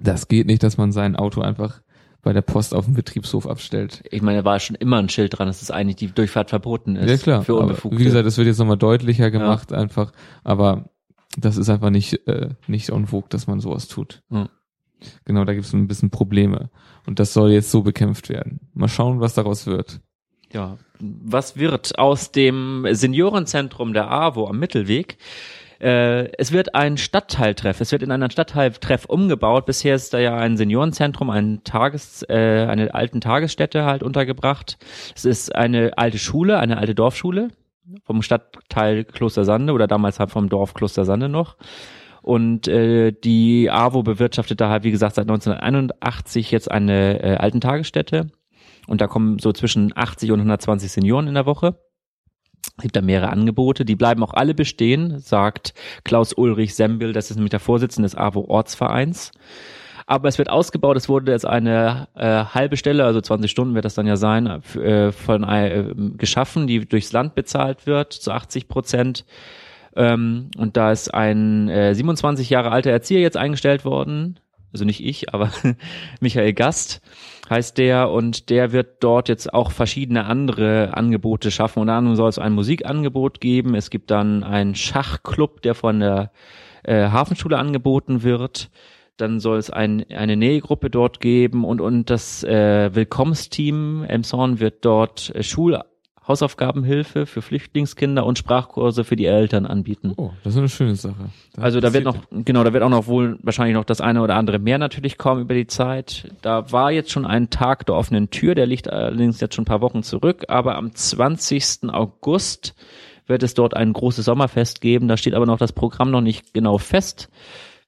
das 0.00 0.28
geht 0.28 0.46
nicht, 0.46 0.62
dass 0.62 0.76
man 0.76 0.92
sein 0.92 1.16
Auto 1.16 1.40
einfach 1.40 1.80
bei 2.22 2.32
der 2.32 2.42
Post 2.42 2.76
auf 2.76 2.84
dem 2.84 2.94
Betriebshof 2.94 3.48
abstellt. 3.48 4.04
Ich 4.12 4.22
meine, 4.22 4.38
da 4.38 4.44
war 4.44 4.60
schon 4.60 4.76
immer 4.76 4.98
ein 4.98 5.08
Schild 5.08 5.36
dran, 5.36 5.48
dass 5.48 5.62
es 5.62 5.72
eigentlich 5.72 5.96
die 5.96 6.12
Durchfahrt 6.12 6.50
verboten 6.50 6.94
ist. 6.94 7.10
Ja 7.10 7.16
klar. 7.16 7.42
Für 7.42 7.56
Unbefugte. 7.56 7.98
wie 7.98 8.04
gesagt, 8.04 8.24
es 8.24 8.38
wird 8.38 8.46
jetzt 8.46 8.58
nochmal 8.58 8.78
deutlicher 8.78 9.32
gemacht 9.32 9.72
ja. 9.72 9.78
einfach, 9.78 10.12
aber 10.44 10.90
das 11.36 11.56
ist 11.56 11.68
einfach 11.68 11.90
nicht, 11.90 12.26
äh, 12.26 12.50
nicht 12.66 12.90
en 12.90 13.06
vogue, 13.06 13.28
dass 13.28 13.46
man 13.46 13.60
sowas 13.60 13.88
tut. 13.88 14.22
Mhm. 14.28 14.48
Genau, 15.24 15.44
da 15.44 15.52
gibt 15.52 15.66
es 15.66 15.72
ein 15.72 15.86
bisschen 15.86 16.10
Probleme. 16.10 16.70
Und 17.06 17.18
das 17.18 17.32
soll 17.32 17.50
jetzt 17.50 17.70
so 17.70 17.82
bekämpft 17.82 18.28
werden. 18.28 18.60
Mal 18.74 18.88
schauen, 18.88 19.20
was 19.20 19.34
daraus 19.34 19.66
wird. 19.66 20.00
Ja, 20.52 20.78
was 21.00 21.56
wird 21.56 21.98
aus 21.98 22.32
dem 22.32 22.86
Seniorenzentrum 22.90 23.92
der 23.92 24.10
AWO 24.10 24.46
am 24.46 24.58
Mittelweg? 24.58 25.18
Äh, 25.80 26.32
es 26.38 26.52
wird 26.52 26.74
ein 26.74 26.96
Stadtteiltreff. 26.96 27.80
Es 27.80 27.90
wird 27.92 28.02
in 28.02 28.12
einen 28.12 28.30
Stadtteiltreff 28.30 29.04
umgebaut. 29.04 29.66
Bisher 29.66 29.96
ist 29.96 30.14
da 30.14 30.18
ja 30.18 30.36
ein 30.36 30.56
Seniorenzentrum, 30.56 31.28
ein 31.30 31.64
Tages, 31.64 32.24
äh, 32.28 32.66
eine 32.68 32.94
alten 32.94 33.20
Tagesstätte 33.20 33.84
halt 33.84 34.02
untergebracht. 34.02 34.78
Es 35.14 35.24
ist 35.24 35.54
eine 35.54 35.98
alte 35.98 36.18
Schule, 36.18 36.58
eine 36.60 36.78
alte 36.78 36.94
Dorfschule 36.94 37.48
vom 38.04 38.22
Stadtteil 38.22 39.04
Klostersande 39.04 39.72
oder 39.72 39.86
damals 39.86 40.20
halt 40.20 40.30
vom 40.30 40.48
Dorf 40.48 40.74
Klostersande 40.74 41.28
noch. 41.28 41.56
Und 42.22 42.68
äh, 42.68 43.12
die 43.12 43.70
AWO 43.70 44.02
bewirtschaftet 44.02 44.60
da 44.60 44.70
halt, 44.70 44.82
wie 44.82 44.90
gesagt, 44.90 45.16
seit 45.16 45.28
1981 45.28 46.50
jetzt 46.50 46.70
eine 46.70 47.22
äh, 47.22 47.36
alten 47.36 47.60
Tagesstätte. 47.60 48.28
Und 48.86 49.00
da 49.00 49.06
kommen 49.06 49.38
so 49.38 49.52
zwischen 49.52 49.92
80 49.94 50.32
und 50.32 50.40
120 50.40 50.90
Senioren 50.90 51.28
in 51.28 51.34
der 51.34 51.46
Woche. 51.46 51.78
Es 52.78 52.82
gibt 52.82 52.96
da 52.96 53.02
mehrere 53.02 53.28
Angebote, 53.28 53.84
die 53.84 53.94
bleiben 53.94 54.22
auch 54.24 54.32
alle 54.32 54.54
bestehen, 54.54 55.18
sagt 55.18 55.74
Klaus 56.02 56.32
Ulrich 56.32 56.74
Sembel, 56.74 57.12
das 57.12 57.30
ist 57.30 57.36
nämlich 57.36 57.50
der 57.50 57.60
Vorsitzende 57.60 58.06
des 58.06 58.16
AWO 58.16 58.46
Ortsvereins. 58.48 59.32
Aber 60.06 60.28
es 60.28 60.38
wird 60.38 60.50
ausgebaut, 60.50 60.96
es 60.96 61.08
wurde 61.08 61.32
jetzt 61.32 61.46
eine 61.46 62.08
äh, 62.14 62.44
halbe 62.44 62.76
Stelle, 62.76 63.04
also 63.04 63.20
20 63.20 63.50
Stunden 63.50 63.74
wird 63.74 63.84
das 63.84 63.94
dann 63.94 64.06
ja 64.06 64.16
sein, 64.16 64.46
äh, 64.46 65.12
von 65.12 65.44
äh, 65.44 65.92
geschaffen, 66.16 66.66
die 66.66 66.86
durchs 66.86 67.12
Land 67.12 67.34
bezahlt 67.34 67.86
wird, 67.86 68.12
zu 68.12 68.30
80 68.30 68.68
Prozent. 68.68 69.24
Ähm, 69.96 70.50
und 70.58 70.76
da 70.76 70.92
ist 70.92 71.14
ein 71.14 71.68
äh, 71.68 71.94
27 71.94 72.50
Jahre 72.50 72.70
alter 72.70 72.90
Erzieher 72.90 73.20
jetzt 73.20 73.36
eingestellt 73.36 73.84
worden, 73.84 74.38
also 74.72 74.84
nicht 74.84 75.04
ich, 75.04 75.32
aber 75.32 75.50
Michael 76.20 76.52
Gast 76.52 77.00
heißt 77.48 77.78
der 77.78 78.10
und 78.10 78.50
der 78.50 78.72
wird 78.72 79.02
dort 79.04 79.28
jetzt 79.28 79.54
auch 79.54 79.70
verschiedene 79.70 80.24
andere 80.24 80.94
Angebote 80.94 81.50
schaffen. 81.50 81.80
Unter 81.80 81.94
anderem 81.94 82.16
soll 82.16 82.28
es 82.28 82.38
ein 82.38 82.52
Musikangebot 82.52 83.40
geben. 83.40 83.74
Es 83.74 83.90
gibt 83.90 84.10
dann 84.10 84.42
einen 84.42 84.74
Schachclub, 84.74 85.62
der 85.62 85.74
von 85.74 86.00
der 86.00 86.32
äh, 86.82 87.08
Hafenschule 87.10 87.58
angeboten 87.58 88.22
wird 88.22 88.70
dann 89.16 89.40
soll 89.40 89.58
es 89.58 89.70
ein, 89.70 90.04
eine 90.10 90.36
Nähegruppe 90.36 90.90
dort 90.90 91.20
geben 91.20 91.64
und, 91.64 91.80
und 91.80 92.10
das 92.10 92.42
äh, 92.44 92.94
Willkommensteam 92.94 94.04
Emson 94.04 94.60
wird 94.60 94.84
dort 94.84 95.34
äh, 95.34 95.42
Schul 95.42 95.80
Hausaufgabenhilfe 96.26 97.26
für 97.26 97.42
Flüchtlingskinder 97.42 98.24
und 98.24 98.38
Sprachkurse 98.38 99.04
für 99.04 99.14
die 99.14 99.26
Eltern 99.26 99.66
anbieten. 99.66 100.14
Oh, 100.16 100.30
das 100.42 100.54
ist 100.54 100.58
eine 100.58 100.68
schöne 100.70 100.96
Sache. 100.96 101.28
Da 101.54 101.62
also 101.62 101.80
da 101.80 101.92
wird 101.92 102.04
noch, 102.04 102.16
genau, 102.30 102.64
da 102.64 102.72
wird 102.72 102.82
auch 102.82 102.88
noch 102.88 103.06
wohl 103.06 103.38
wahrscheinlich 103.42 103.74
noch 103.74 103.84
das 103.84 104.00
eine 104.00 104.22
oder 104.22 104.36
andere 104.36 104.58
mehr 104.58 104.78
natürlich 104.78 105.18
kommen 105.18 105.42
über 105.42 105.52
die 105.52 105.66
Zeit. 105.66 106.32
Da 106.40 106.72
war 106.72 106.90
jetzt 106.90 107.10
schon 107.10 107.26
ein 107.26 107.50
Tag 107.50 107.84
der 107.86 107.94
offenen 107.94 108.30
Tür, 108.30 108.54
der 108.54 108.66
liegt 108.66 108.90
allerdings 108.90 109.40
jetzt 109.40 109.54
schon 109.54 109.64
ein 109.64 109.66
paar 109.66 109.82
Wochen 109.82 110.02
zurück, 110.02 110.46
aber 110.48 110.76
am 110.76 110.94
20. 110.94 111.90
August 111.90 112.74
wird 113.26 113.42
es 113.42 113.52
dort 113.54 113.74
ein 113.74 113.92
großes 113.92 114.24
Sommerfest 114.24 114.80
geben. 114.80 115.08
Da 115.08 115.16
steht 115.16 115.34
aber 115.34 115.46
noch 115.46 115.58
das 115.58 115.72
Programm 115.72 116.10
noch 116.10 116.20
nicht 116.20 116.54
genau 116.54 116.78
fest. 116.78 117.28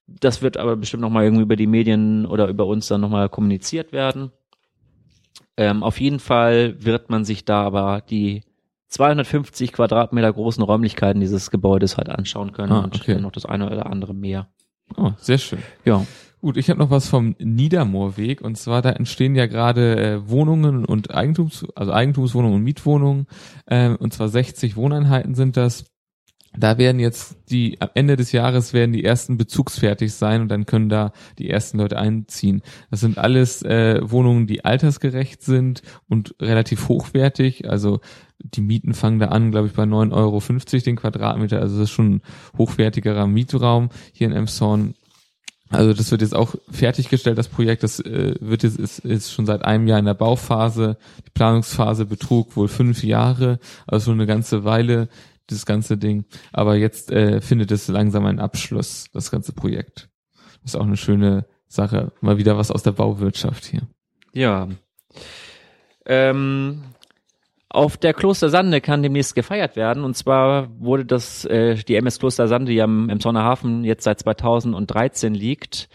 Das 0.07 0.41
wird 0.43 0.57
aber 0.57 0.77
bestimmt 0.77 1.01
nochmal 1.01 1.25
irgendwie 1.25 1.43
über 1.43 1.57
die 1.57 1.67
Medien 1.67 2.27
oder 2.27 2.49
über 2.49 2.67
uns 2.67 2.87
dann 2.87 3.01
nochmal 3.01 3.29
kommuniziert 3.29 3.93
werden. 3.93 4.31
Ähm, 5.57 5.83
auf 5.83 6.01
jeden 6.01 6.21
Fall 6.21 6.77
wird 6.85 7.11
man 7.11 7.25
sich 7.25 7.45
da 7.45 7.63
aber 7.63 8.03
die 8.09 8.43
250 8.89 9.73
Quadratmeter 9.73 10.33
großen 10.33 10.63
Räumlichkeiten 10.63 11.21
dieses 11.21 11.51
Gebäudes 11.51 11.97
halt 11.97 12.09
anschauen 12.09 12.53
können 12.53 12.73
Ah, 12.73 12.81
und 12.81 12.95
okay. 12.95 13.15
dann 13.15 13.23
noch 13.23 13.33
das 13.33 13.47
eine 13.47 13.67
oder 13.67 13.87
andere 13.87 14.15
mehr. 14.15 14.49
Oh, 14.97 15.11
sehr 15.19 15.39
schön. 15.39 15.59
Ja. 15.85 16.05
Gut, 16.41 16.57
ich 16.59 16.71
habe 16.71 16.79
noch 16.79 16.91
was 16.91 17.09
vom 17.09 17.35
Niedermoorweg 17.41 18.43
und 18.43 18.57
zwar 18.57 18.83
da 18.83 18.91
entstehen 18.91 19.35
ja 19.35 19.47
gerade 19.47 19.97
äh, 19.99 20.29
Wohnungen 20.31 20.85
und 20.85 21.13
Eigentums, 21.13 21.67
also 21.75 21.93
Eigentumswohnungen 21.93 22.57
und 22.59 22.63
Mietwohnungen 22.63 23.27
äh, 23.65 23.89
und 23.89 24.13
zwar 24.13 24.29
60 24.29 24.77
Wohneinheiten 24.77 25.35
sind 25.35 25.57
das. 25.57 25.87
Da 26.59 26.79
werden 26.79 26.99
jetzt 26.99 27.37
die 27.51 27.81
am 27.81 27.91
Ende 27.95 28.17
des 28.17 28.33
Jahres 28.33 28.73
werden 28.73 28.93
die 28.93 29.05
ersten 29.05 29.37
bezugsfertig 29.37 30.13
sein 30.13 30.43
und 30.43 30.49
dann 30.49 30.67
können 30.67 30.89
da 30.89 31.13
die 31.39 31.51
ersten 31.51 31.79
Leute 31.79 31.99
einziehen. 31.99 32.63
Das 32.91 33.01
sind 33.01 33.19
alles 33.19 33.63
äh, 33.63 34.01
Wohnungen, 34.03 34.47
die 34.47 34.65
altersgerecht 34.65 35.43
sind 35.43 35.83
und 36.09 36.35
relativ 36.41 36.89
hochwertig. 36.89 37.69
Also 37.69 38.01
die 38.39 38.61
Mieten 38.61 38.95
fangen 38.95 39.19
da 39.19 39.29
an, 39.29 39.51
glaube 39.51 39.69
ich, 39.69 39.75
bei 39.75 39.85
9,50 39.85 40.13
Euro 40.13 40.83
den 40.85 40.97
Quadratmeter. 40.97 41.61
Also 41.61 41.77
das 41.79 41.85
ist 41.85 41.95
schon 41.95 42.17
ein 42.17 42.23
hochwertigerer 42.59 43.27
Mietraum 43.27 43.91
hier 44.13 44.27
in 44.27 44.33
Emshorn. 44.33 44.95
Also 45.69 45.93
das 45.93 46.11
wird 46.13 46.21
jetzt 46.21 46.35
auch 46.35 46.55
fertiggestellt, 46.71 47.39
das 47.39 47.49
Projekt. 47.49 47.83
Das 47.83 47.99
äh, 47.99 48.35
wird 48.41 48.63
jetzt 48.63 48.79
ist, 48.79 49.01
ist 49.01 49.33
schon 49.33 49.47
seit 49.47 49.65
einem 49.65 49.89
Jahr 49.89 49.99
in 49.99 50.05
der 50.05 50.15
Bauphase. 50.15 50.97
Die 51.27 51.31
Planungsphase 51.31 52.07
betrug 52.07 52.57
wohl 52.57 52.69
fünf 52.69 53.03
Jahre, 53.03 53.59
also 53.87 54.07
schon 54.07 54.15
eine 54.15 54.27
ganze 54.27 54.65
Weile 54.65 55.09
das 55.49 55.67
ganze 55.67 55.97
Ding. 55.97 56.25
Aber 56.53 56.77
jetzt 56.77 57.11
äh, 57.11 57.41
findet 57.41 57.71
es 57.71 57.89
langsam 57.89 58.27
einen 58.27 58.41
Abschluss, 58.41 59.07
das 59.13 59.31
ganze 59.31 59.53
Projekt. 59.53 60.09
ist 60.65 60.77
auch 60.77 60.87
eine 60.87 60.97
schöne 60.97 61.47
Sache. 61.69 62.13
Mal 62.21 62.39
wieder 62.39 62.57
was 62.57 62.71
aus 62.71 62.83
der 62.83 62.93
Bauwirtschaft 62.93 63.65
hier. 63.65 63.83
Ja. 64.33 64.69
Ähm, 66.05 66.83
auf 67.69 67.97
der 67.97 68.15
Kloster 68.15 68.49
Sande 68.49 68.81
kann 68.81 69.03
demnächst 69.03 69.35
gefeiert 69.35 69.77
werden. 69.77 70.05
Und 70.05 70.17
zwar 70.17 70.69
wurde 70.81 71.05
das, 71.05 71.45
äh, 71.45 71.75
die 71.75 71.97
MS 71.97 72.19
Kloster 72.19 72.49
Sande, 72.49 72.73
die 72.73 72.81
am, 72.81 73.11
im 73.11 73.21
Sonnerhafen 73.21 73.85
jetzt 73.85 74.05
seit 74.05 74.21
2013 74.21 75.35
liegt, 75.35 75.89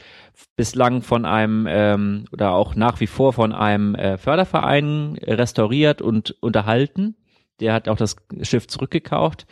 bislang 0.56 1.02
von 1.02 1.26
einem 1.26 1.68
ähm, 1.70 2.26
oder 2.32 2.52
auch 2.52 2.76
nach 2.76 3.00
wie 3.00 3.08
vor 3.08 3.34
von 3.34 3.54
einem 3.54 3.96
äh, 3.96 4.18
Förderverein 4.18 5.18
restauriert 5.24 6.02
und 6.02 6.36
unterhalten. 6.42 7.16
Der 7.62 7.74
hat 7.74 7.88
auch 7.88 7.96
das 7.96 8.16
Schiff 8.42 8.68
zurückgekauft. 8.68 9.46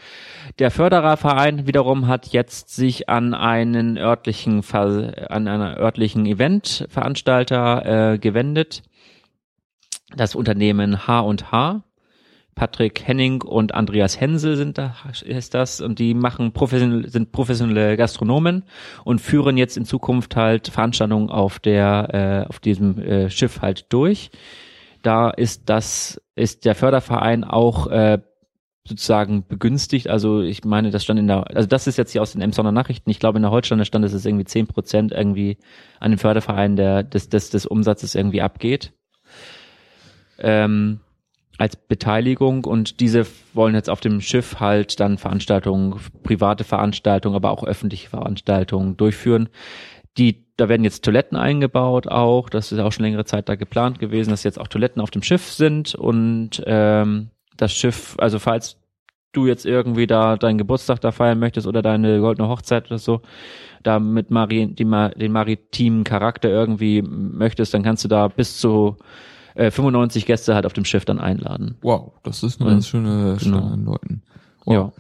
Der 0.58 0.72
Fördererverein 0.72 1.68
wiederum 1.68 2.08
hat 2.08 2.28
jetzt 2.28 2.76
sich 2.76 3.08
an 3.08 3.34
einen 3.34 3.98
örtlichen 3.98 4.64
an 4.72 5.48
einer 5.48 5.78
örtlichen 5.78 6.26
Eventveranstalter 6.26 8.14
äh, 8.14 8.18
gewendet. 8.18 8.84
Das 10.16 10.36
Unternehmen 10.36 11.08
H&H. 11.08 11.84
Patrick 12.60 13.08
Henning 13.08 13.42
und 13.42 13.74
Andreas 13.74 14.20
Hensel 14.20 14.58
sind 14.58 14.78
da, 14.78 14.94
ist 15.24 15.54
das, 15.54 15.80
und 15.80 15.98
die 15.98 16.14
machen 16.14 16.52
professionell, 16.52 17.08
sind 17.08 17.32
professionelle 17.32 17.96
Gastronomen 17.96 18.64
und 19.06 19.22
führen 19.22 19.56
jetzt 19.56 19.78
in 19.78 19.86
Zukunft 19.86 20.36
halt 20.36 20.68
Veranstaltungen 20.68 21.30
auf 21.30 21.60
der, 21.60 22.44
äh, 22.46 22.50
auf 22.50 22.60
diesem 22.60 23.00
äh, 23.00 23.30
Schiff 23.30 23.62
halt 23.62 23.86
durch. 23.94 24.30
Da 25.02 25.30
ist 25.30 25.70
das, 25.70 26.22
ist 26.36 26.66
der 26.66 26.76
Förderverein 26.76 27.44
auch 27.44 27.88
äh, 27.88 28.20
sozusagen 28.90 29.46
begünstigt. 29.48 30.10
Also 30.10 30.42
ich 30.42 30.64
meine, 30.66 30.90
das 30.90 31.04
stand 31.04 31.20
in 31.20 31.28
der, 31.28 31.48
also 31.56 31.68
das 31.68 31.88
ist 31.88 31.98
jetzt 31.98 32.12
hier 32.12 32.22
aus 32.22 32.34
den 32.34 32.42
Emsonner 32.42 32.72
Nachrichten. 32.72 33.10
Ich 33.10 33.20
glaube, 33.20 33.38
in 33.38 33.44
der 33.44 33.52
Holsteiner 33.52 33.86
stand, 33.86 34.04
dass 34.04 34.14
es 34.14 34.26
irgendwie 34.26 34.46
zehn 34.46 34.68
Prozent 34.68 35.12
irgendwie 35.12 35.58
an 36.00 36.12
den 36.12 36.18
Förderverein 36.18 36.76
der, 36.76 37.04
des, 37.04 37.30
des, 37.30 37.50
des 37.50 37.66
Umsatzes 37.66 38.16
irgendwie 38.16 38.42
abgeht. 38.42 38.94
Ähm, 40.40 41.02
als 41.60 41.76
Beteiligung 41.76 42.64
und 42.64 43.02
diese 43.02 43.26
wollen 43.54 43.76
jetzt 43.76 43.90
auf 43.90 44.00
dem 44.00 44.22
Schiff 44.22 44.62
halt 44.62 45.00
dann 45.02 45.18
Veranstaltungen, 45.18 46.00
private 46.24 46.64
Veranstaltungen, 46.64 47.36
aber 47.36 47.52
auch 47.52 47.66
öffentliche 47.66 48.10
Veranstaltungen 48.10 48.96
durchführen. 48.96 49.50
Die, 50.18 50.46
da 50.60 50.70
werden 50.70 50.84
jetzt 50.84 51.04
Toiletten 51.06 51.38
eingebaut 51.38 52.08
auch, 52.08 52.50
das 52.50 52.72
ist 52.72 52.80
auch 52.80 52.92
schon 52.92 53.06
längere 53.06 53.26
Zeit 53.26 53.50
da 53.50 53.56
geplant 53.56 54.00
gewesen, 54.00 54.30
dass 54.32 54.44
jetzt 54.44 54.60
auch 54.60 54.68
Toiletten 54.68 55.02
auf 55.02 55.12
dem 55.12 55.24
Schiff 55.24 55.52
sind 55.52 55.96
und 55.96 56.62
ähm, 56.66 57.30
das 57.58 57.74
Schiff, 57.74 58.16
also 58.20 58.40
falls 58.40 58.78
du 59.32 59.46
jetzt 59.46 59.66
irgendwie 59.66 60.08
da 60.08 60.38
deinen 60.38 60.58
Geburtstag 60.58 61.02
da 61.02 61.12
feiern 61.12 61.40
möchtest 61.40 61.68
oder 61.68 61.82
deine 61.82 62.20
goldene 62.20 62.48
Hochzeit 62.50 62.88
oder 62.88 62.98
so, 62.98 63.22
da 63.84 64.00
mit 64.00 64.32
Mari, 64.32 64.68
die, 64.68 64.84
den 64.86 65.32
maritimen 65.32 66.04
Charakter 66.04 66.50
irgendwie 66.50 67.02
möchtest, 67.02 67.74
dann 67.74 67.84
kannst 67.84 68.04
du 68.04 68.08
da 68.08 68.28
bis 68.28 68.58
zu 68.58 68.98
äh, 69.56 69.70
95 69.72 70.26
Gäste 70.26 70.56
halt 70.56 70.66
auf 70.66 70.74
dem 70.74 70.86
Schiff 70.86 71.06
dann 71.06 71.20
einladen. 71.20 71.76
Wow, 71.82 72.14
das 72.24 72.44
ist 72.44 72.60
eine 72.60 72.70
Ja. 72.70 72.76
ganz 72.76 72.88
schöne 72.88 73.38
Genau. 73.42 73.68
an 73.72 73.86
Leuten. 73.86 74.24
Ja. 74.66 74.92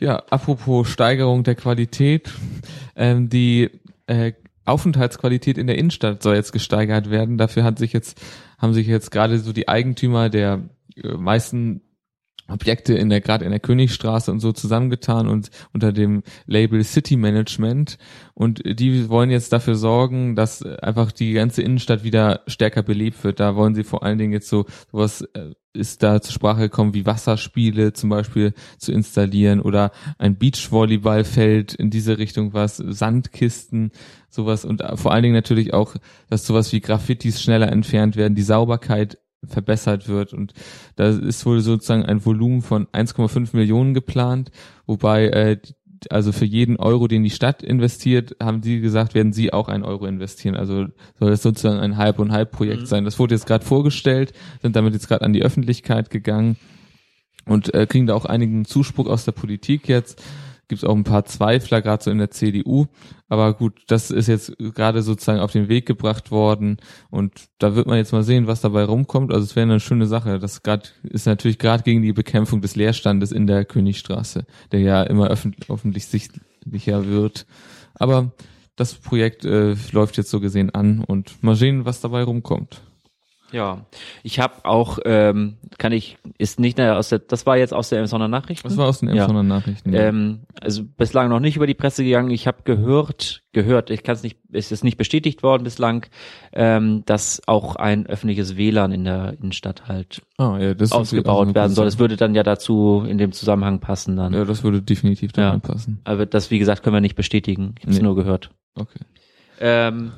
Ja, 0.00 0.22
apropos 0.30 0.88
Steigerung 0.88 1.44
der 1.44 1.54
Qualität, 1.54 2.30
ähm, 2.96 3.28
die 3.28 3.70
äh, 4.06 4.32
Aufenthaltsqualität 4.64 5.58
in 5.58 5.66
der 5.66 5.78
Innenstadt 5.78 6.22
soll 6.22 6.36
jetzt 6.36 6.52
gesteigert 6.52 7.10
werden. 7.10 7.38
Dafür 7.38 7.64
hat 7.64 7.78
sich 7.78 7.92
jetzt, 7.92 8.20
haben 8.58 8.74
sich 8.74 8.86
jetzt 8.86 9.10
gerade 9.10 9.38
so 9.38 9.52
die 9.52 9.68
Eigentümer 9.68 10.28
der 10.30 10.68
äh, 10.96 11.08
meisten 11.14 11.82
Objekte 12.48 12.94
in 12.94 13.08
der, 13.08 13.22
gerade 13.22 13.44
in 13.44 13.50
der 13.50 13.60
Königstraße 13.60 14.30
und 14.30 14.40
so 14.40 14.52
zusammengetan 14.52 15.28
und 15.28 15.50
unter 15.72 15.92
dem 15.92 16.22
Label 16.46 16.84
City 16.84 17.16
Management. 17.16 17.96
Und 18.34 18.62
die 18.64 19.08
wollen 19.08 19.30
jetzt 19.30 19.52
dafür 19.52 19.76
sorgen, 19.76 20.36
dass 20.36 20.62
einfach 20.62 21.10
die 21.10 21.32
ganze 21.32 21.62
Innenstadt 21.62 22.04
wieder 22.04 22.42
stärker 22.46 22.82
belebt 22.82 23.24
wird. 23.24 23.40
Da 23.40 23.56
wollen 23.56 23.74
sie 23.74 23.84
vor 23.84 24.02
allen 24.02 24.18
Dingen 24.18 24.32
jetzt 24.32 24.48
so, 24.48 24.66
sowas 24.92 25.22
äh, 25.32 25.52
ist 25.74 26.02
da 26.02 26.20
zur 26.22 26.32
Sprache 26.32 26.62
gekommen, 26.62 26.94
wie 26.94 27.06
Wasserspiele 27.06 27.92
zum 27.92 28.10
Beispiel 28.10 28.54
zu 28.78 28.92
installieren 28.92 29.60
oder 29.60 29.90
ein 30.18 30.36
Beachvolleyballfeld 30.36 31.74
in 31.74 31.90
diese 31.90 32.18
Richtung 32.18 32.54
was, 32.54 32.76
Sandkisten, 32.76 33.90
sowas 34.30 34.64
und 34.64 34.82
vor 34.94 35.12
allen 35.12 35.22
Dingen 35.22 35.34
natürlich 35.34 35.74
auch, 35.74 35.96
dass 36.30 36.46
sowas 36.46 36.72
wie 36.72 36.80
Graffitis 36.80 37.42
schneller 37.42 37.70
entfernt 37.70 38.16
werden, 38.16 38.34
die 38.34 38.42
Sauberkeit 38.42 39.18
verbessert 39.46 40.08
wird. 40.08 40.32
Und 40.32 40.54
da 40.96 41.08
ist 41.08 41.44
wohl 41.46 41.60
sozusagen 41.60 42.04
ein 42.04 42.24
Volumen 42.24 42.62
von 42.62 42.86
1,5 42.86 43.54
Millionen 43.54 43.94
geplant, 43.94 44.50
wobei 44.86 45.26
äh, 45.28 45.58
also 46.10 46.32
für 46.32 46.44
jeden 46.44 46.76
Euro, 46.76 47.08
den 47.08 47.22
die 47.22 47.30
Stadt 47.30 47.62
investiert, 47.62 48.36
haben 48.42 48.62
sie 48.62 48.80
gesagt, 48.80 49.14
werden 49.14 49.32
sie 49.32 49.52
auch 49.52 49.68
einen 49.68 49.84
Euro 49.84 50.06
investieren. 50.06 50.54
Also 50.56 50.86
soll 51.18 51.30
das 51.30 51.42
sozusagen 51.42 51.78
ein 51.80 51.96
Halb- 51.96 52.18
und 52.18 52.32
Halb-Projekt 52.32 52.82
Mhm. 52.82 52.86
sein. 52.86 53.04
Das 53.04 53.18
wurde 53.18 53.34
jetzt 53.34 53.46
gerade 53.46 53.64
vorgestellt, 53.64 54.32
sind 54.62 54.76
damit 54.76 54.92
jetzt 54.94 55.08
gerade 55.08 55.24
an 55.24 55.32
die 55.32 55.42
Öffentlichkeit 55.42 56.10
gegangen 56.10 56.56
und 57.46 57.72
äh, 57.74 57.86
kriegen 57.86 58.06
da 58.06 58.14
auch 58.14 58.24
einigen 58.24 58.64
Zuspruch 58.64 59.06
aus 59.06 59.24
der 59.24 59.32
Politik 59.32 59.88
jetzt. 59.88 60.22
Gibt 60.68 60.82
es 60.82 60.88
auch 60.88 60.94
ein 60.94 61.04
paar 61.04 61.24
Zweifler, 61.24 61.82
gerade 61.82 62.02
so 62.02 62.10
in 62.10 62.18
der 62.18 62.30
CDU. 62.30 62.86
Aber 63.28 63.54
gut, 63.54 63.82
das 63.88 64.10
ist 64.10 64.28
jetzt 64.28 64.56
gerade 64.58 65.02
sozusagen 65.02 65.40
auf 65.40 65.52
den 65.52 65.68
Weg 65.68 65.86
gebracht 65.86 66.30
worden 66.30 66.78
und 67.10 67.32
da 67.58 67.74
wird 67.74 67.86
man 67.86 67.96
jetzt 67.98 68.12
mal 68.12 68.22
sehen, 68.22 68.46
was 68.46 68.60
dabei 68.60 68.84
rumkommt. 68.84 69.32
Also 69.32 69.44
es 69.44 69.56
wäre 69.56 69.64
eine 69.64 69.80
schöne 69.80 70.06
Sache. 70.06 70.38
Das 70.38 70.62
grad, 70.62 70.94
ist 71.02 71.26
natürlich 71.26 71.58
gerade 71.58 71.82
gegen 71.82 72.02
die 72.02 72.12
Bekämpfung 72.12 72.60
des 72.60 72.76
Leerstandes 72.76 73.32
in 73.32 73.46
der 73.46 73.64
Königstraße, 73.64 74.46
der 74.72 74.80
ja 74.80 75.02
immer 75.02 75.28
öffentlich, 75.28 75.68
offensichtlicher 75.70 77.06
wird. 77.06 77.46
Aber 77.94 78.32
das 78.76 78.94
Projekt 78.94 79.44
äh, 79.44 79.76
läuft 79.92 80.16
jetzt 80.16 80.30
so 80.30 80.40
gesehen 80.40 80.70
an 80.70 81.04
und 81.04 81.42
mal 81.42 81.56
sehen, 81.56 81.84
was 81.84 82.00
dabei 82.00 82.22
rumkommt. 82.22 82.82
Ja, 83.54 83.86
ich 84.24 84.40
habe 84.40 84.64
auch, 84.64 84.98
ähm, 85.04 85.58
kann 85.78 85.92
ich, 85.92 86.18
ist 86.38 86.58
nicht 86.58 86.76
mehr 86.76 86.98
aus 86.98 87.10
der, 87.10 87.20
das 87.20 87.46
war 87.46 87.56
jetzt 87.56 87.72
aus 87.72 87.88
der 87.88 88.00
Emsonner 88.00 88.26
Nachrichten. 88.26 88.66
Das 88.66 88.76
war 88.76 88.88
aus 88.88 88.98
den 88.98 89.10
Ja. 89.14 89.22
Emsonner 89.22 89.44
Nachrichten. 89.44 89.94
Ähm, 89.94 90.40
also 90.60 90.82
bislang 90.82 91.28
noch 91.28 91.38
nicht 91.38 91.54
über 91.54 91.68
die 91.68 91.74
Presse 91.74 92.02
gegangen. 92.02 92.30
Ich 92.32 92.48
habe 92.48 92.62
gehört, 92.64 93.44
gehört, 93.52 93.90
ich 93.90 94.02
kann 94.02 94.16
es 94.16 94.24
nicht, 94.24 94.38
es 94.52 94.72
ist 94.72 94.82
nicht 94.82 94.96
bestätigt 94.96 95.44
worden 95.44 95.62
bislang, 95.62 96.04
ähm, 96.52 97.04
dass 97.06 97.42
auch 97.46 97.76
ein 97.76 98.06
öffentliches 98.06 98.56
WLAN 98.56 98.90
in 98.90 99.04
der 99.04 99.36
Innenstadt 99.40 99.86
halt 99.86 100.22
ah, 100.38 100.58
ja, 100.58 100.74
das 100.74 100.90
ausgebaut 100.90 101.54
werden 101.54 101.72
soll. 101.74 101.84
Das 101.84 102.00
würde 102.00 102.16
dann 102.16 102.34
ja 102.34 102.42
dazu 102.42 103.04
in 103.08 103.18
dem 103.18 103.30
Zusammenhang 103.30 103.78
passen 103.78 104.16
dann. 104.16 104.32
Ja, 104.34 104.44
das 104.44 104.64
würde 104.64 104.82
definitiv 104.82 105.30
da 105.32 105.42
Ja. 105.42 105.50
reinpassen. 105.50 106.00
Aber 106.02 106.26
das, 106.26 106.50
wie 106.50 106.58
gesagt, 106.58 106.82
können 106.82 106.96
wir 106.96 107.00
nicht 107.00 107.14
bestätigen. 107.14 107.76
Ich 107.78 107.84
habe 107.84 107.92
es 107.92 107.98
Nee. 107.98 108.02
nur 108.04 108.16
gehört. 108.16 108.50
Okay. 108.74 108.98
Ähm, 109.60 110.10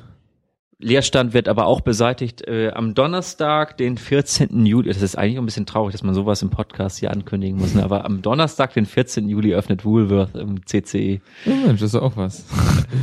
Leerstand 0.79 1.33
wird 1.33 1.47
aber 1.47 1.65
auch 1.65 1.81
beseitigt 1.81 2.47
äh, 2.47 2.69
am 2.69 2.93
Donnerstag, 2.93 3.77
den 3.77 3.97
14. 3.97 4.63
Juli. 4.63 4.89
Das 4.89 5.01
ist 5.01 5.17
eigentlich 5.17 5.39
ein 5.39 5.45
bisschen 5.45 5.65
traurig, 5.65 5.93
dass 5.93 6.03
man 6.03 6.13
sowas 6.13 6.43
im 6.43 6.51
Podcast 6.51 6.99
hier 6.99 7.09
ankündigen 7.09 7.57
muss. 7.57 7.73
Ne? 7.73 7.83
Aber 7.83 8.05
am 8.05 8.21
Donnerstag, 8.21 8.73
den 8.75 8.85
14. 8.85 9.27
Juli, 9.27 9.55
öffnet 9.55 9.85
Woolworth 9.85 10.35
im 10.35 10.63
CCE. 10.67 11.19
Oh 11.47 11.49
Mensch, 11.49 11.79
das 11.79 11.93
ist 11.93 11.95
auch 11.95 12.15
was. 12.15 12.45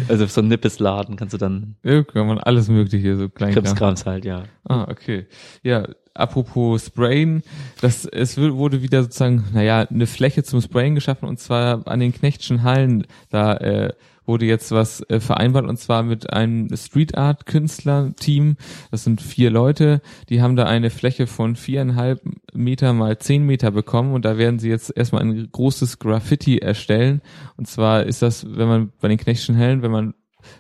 Also 0.09 0.25
so 0.27 0.41
ein 0.41 0.49
Nippesladen 0.49 1.17
kannst 1.17 1.35
du 1.35 1.39
dann 1.39 1.77
Ja, 1.83 2.03
kann 2.05 2.27
man 2.27 2.39
alles 2.39 2.69
mögliche, 2.69 3.17
so 3.17 3.29
klein. 3.29 3.53
Krimskrams 3.53 4.07
halt, 4.07 4.25
ja. 4.25 4.45
Ah, 4.67 4.87
okay. 4.91 5.27
Ja, 5.63 5.87
apropos 6.15 6.87
Sprayen, 6.87 7.43
das, 7.81 8.07
es 8.07 8.39
wurde 8.39 8.83
wieder 8.83 9.03
sozusagen, 9.03 9.45
naja, 9.53 9.81
eine 9.81 10.07
Fläche 10.07 10.43
zum 10.43 10.63
Sprayen 10.63 10.95
geschaffen 10.95 11.29
und 11.29 11.39
zwar 11.39 11.87
an 11.87 12.01
den 12.01 12.15
Knechtschen 12.15 12.63
Hallen. 12.63 13.07
Da 13.31 13.57
äh, 13.57 13.93
wurde 14.27 14.47
jetzt 14.47 14.71
was 14.73 15.03
äh, 15.09 15.21
vereinbart 15.21 15.67
und 15.67 15.79
zwar 15.79 16.03
mit 16.03 16.33
einem 16.33 16.69
Street 16.77 17.17
Art 17.17 17.47
Künstler-Team. 17.47 18.57
Das 18.91 19.05
sind 19.05 19.21
vier 19.21 19.51
Leute, 19.51 20.01
die 20.29 20.43
haben 20.43 20.57
da 20.57 20.65
eine 20.65 20.91
Fläche 20.91 21.27
von 21.27 21.57
viereinhalb 21.57 22.23
Meter 22.53 22.93
mal 22.93 23.19
zehn 23.19 23.45
Meter 23.45 23.71
bekommen 23.71 24.15
und 24.15 24.25
da 24.25 24.39
werden 24.39 24.59
sie 24.59 24.69
jetzt 24.69 24.93
erstmal 24.97 25.23
ein 25.23 25.49
großes 25.51 25.99
Graffiti 25.99 26.59
erstellen. 26.59 27.21
Und 27.57 27.69
zwar 27.69 28.05
ist 28.05 28.23
das, 28.23 28.47
wenn 28.49 28.69
man 28.69 28.93
bei 29.01 29.09
den 29.09 29.19
Knechtschen 29.19 29.57
Hallen, 29.59 29.83
wenn 29.83 29.91
man 29.91 30.15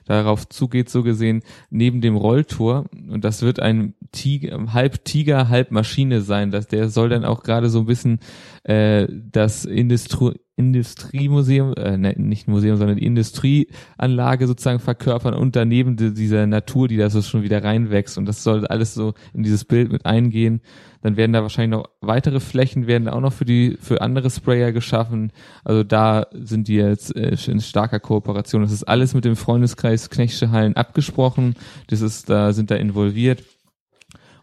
darauf 0.06 0.48
zugeht, 0.48 0.88
so 0.88 1.02
gesehen, 1.02 1.42
neben 1.70 2.00
dem 2.00 2.16
Rolltor. 2.16 2.86
Und 2.92 3.24
das 3.24 3.42
wird 3.42 3.60
ein 3.60 3.94
Tiger, 4.12 4.72
halb 4.72 5.04
Tiger, 5.04 5.48
halb 5.48 5.70
Maschine 5.70 6.20
sein. 6.20 6.50
Das, 6.50 6.68
der 6.68 6.88
soll 6.88 7.08
dann 7.08 7.24
auch 7.24 7.42
gerade 7.42 7.68
so 7.68 7.80
ein 7.80 7.86
bisschen 7.86 8.20
äh, 8.64 9.06
das 9.10 9.64
Industrie, 9.64 10.34
Industriemuseum, 10.56 11.74
äh, 11.74 11.96
ne, 11.96 12.14
nicht 12.16 12.46
Museum, 12.46 12.76
sondern 12.76 12.96
Industrieanlage 12.96 14.46
sozusagen 14.46 14.78
verkörpern 14.78 15.34
und 15.34 15.56
daneben 15.56 15.96
die, 15.96 16.14
dieser 16.14 16.46
Natur, 16.46 16.86
die 16.86 16.96
da 16.96 17.10
so 17.10 17.22
schon 17.22 17.42
wieder 17.42 17.64
reinwächst. 17.64 18.16
Und 18.18 18.26
das 18.26 18.44
soll 18.44 18.66
alles 18.68 18.94
so 18.94 19.14
in 19.32 19.42
dieses 19.42 19.64
Bild 19.64 19.90
mit 19.90 20.06
eingehen. 20.06 20.60
Dann 21.02 21.16
werden 21.16 21.32
da 21.32 21.42
wahrscheinlich 21.42 21.76
noch 21.76 21.90
weitere 22.00 22.38
Flächen 22.38 22.86
werden 22.86 23.08
auch 23.08 23.20
noch 23.20 23.32
für 23.32 23.44
die 23.44 23.76
für 23.80 24.00
andere 24.00 24.30
Sprayer 24.30 24.70
geschaffen. 24.72 25.32
Also 25.64 25.82
da 25.82 26.28
sind 26.32 26.68
die 26.68 26.76
jetzt 26.76 27.14
äh, 27.16 27.36
in 27.50 27.60
starker 27.60 27.98
Kooperation. 27.98 28.62
Das 28.62 28.72
ist 28.72 28.84
alles 28.84 29.12
mit 29.12 29.24
dem 29.24 29.36
Freundeskreis 29.36 30.08
Knechtsche 30.08 30.52
Hallen 30.52 30.76
abgesprochen. 30.76 31.56
Das 31.88 32.00
ist 32.00 32.30
da 32.30 32.52
sind 32.52 32.70
da 32.70 32.76
involviert. 32.76 33.42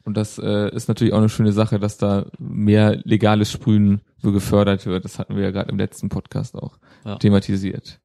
Und 0.04 0.18
das 0.18 0.38
äh, 0.40 0.70
ist 0.76 0.88
natürlich 0.88 1.14
auch 1.14 1.20
eine 1.20 1.30
schöne 1.30 1.52
Sache, 1.52 1.80
dass 1.80 1.98
da 1.98 2.26
mehr 2.40 3.00
legales 3.04 3.52
Sprühen 3.52 4.02
so 4.18 4.32
gefördert 4.32 4.86
wird. 4.86 5.06
Das 5.06 5.20
hatten 5.20 5.36
wir 5.36 5.44
ja 5.44 5.52
gerade 5.52 5.70
im 5.72 5.78
letzten 5.78 6.10
Podcast 6.10 6.56
auch 6.56 6.78
Ja. 7.06 7.16
thematisiert. 7.18 8.00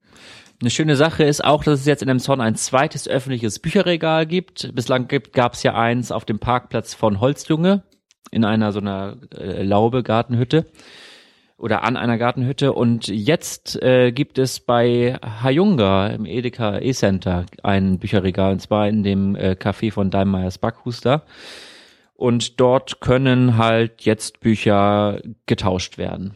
Eine 0.60 0.70
schöne 0.70 0.96
Sache 0.96 1.24
ist 1.24 1.44
auch, 1.44 1.64
dass 1.64 1.80
es 1.80 1.86
jetzt 1.86 2.00
in 2.02 2.08
dem 2.08 2.18
Zorn 2.18 2.40
ein 2.40 2.54
zweites 2.54 3.06
öffentliches 3.06 3.58
Bücherregal 3.58 4.26
gibt. 4.26 4.74
Bislang 4.74 5.06
gab 5.32 5.52
es 5.52 5.62
ja 5.62 5.74
eins 5.74 6.10
auf 6.10 6.24
dem 6.24 6.38
Parkplatz 6.38 6.94
von 6.94 7.20
Holzjunge 7.20 7.82
in 8.30 8.44
einer 8.44 8.72
so 8.72 8.80
einer 8.80 9.16
äh, 9.36 9.62
Laube 9.62 10.02
Gartenhütte 10.02 10.66
oder 11.58 11.84
an 11.84 11.96
einer 11.96 12.18
Gartenhütte 12.18 12.72
und 12.72 13.08
jetzt 13.08 13.80
äh, 13.82 14.12
gibt 14.12 14.38
es 14.38 14.60
bei 14.60 15.18
Hayunga 15.42 16.08
im 16.08 16.26
Edeka 16.26 16.78
E-Center 16.80 17.46
ein 17.62 17.98
Bücherregal 17.98 18.52
und 18.52 18.60
zwar 18.60 18.88
in 18.88 19.02
dem 19.02 19.36
äh, 19.36 19.52
Café 19.58 19.90
von 19.92 20.10
Dallmayrs 20.10 20.58
Backhuster 20.58 21.22
und 22.16 22.60
dort 22.60 23.00
können 23.00 23.56
halt 23.56 24.02
jetzt 24.02 24.40
Bücher 24.40 25.20
getauscht 25.46 25.98
werden. 25.98 26.34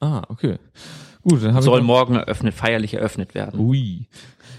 Ah, 0.00 0.22
okay. 0.28 0.58
Gut, 1.22 1.44
dann 1.44 1.60
Soll 1.62 1.82
morgen 1.82 2.14
eröffnet, 2.14 2.54
feierlich 2.54 2.94
eröffnet 2.94 3.34
werden. 3.34 3.58
ui. 3.60 4.08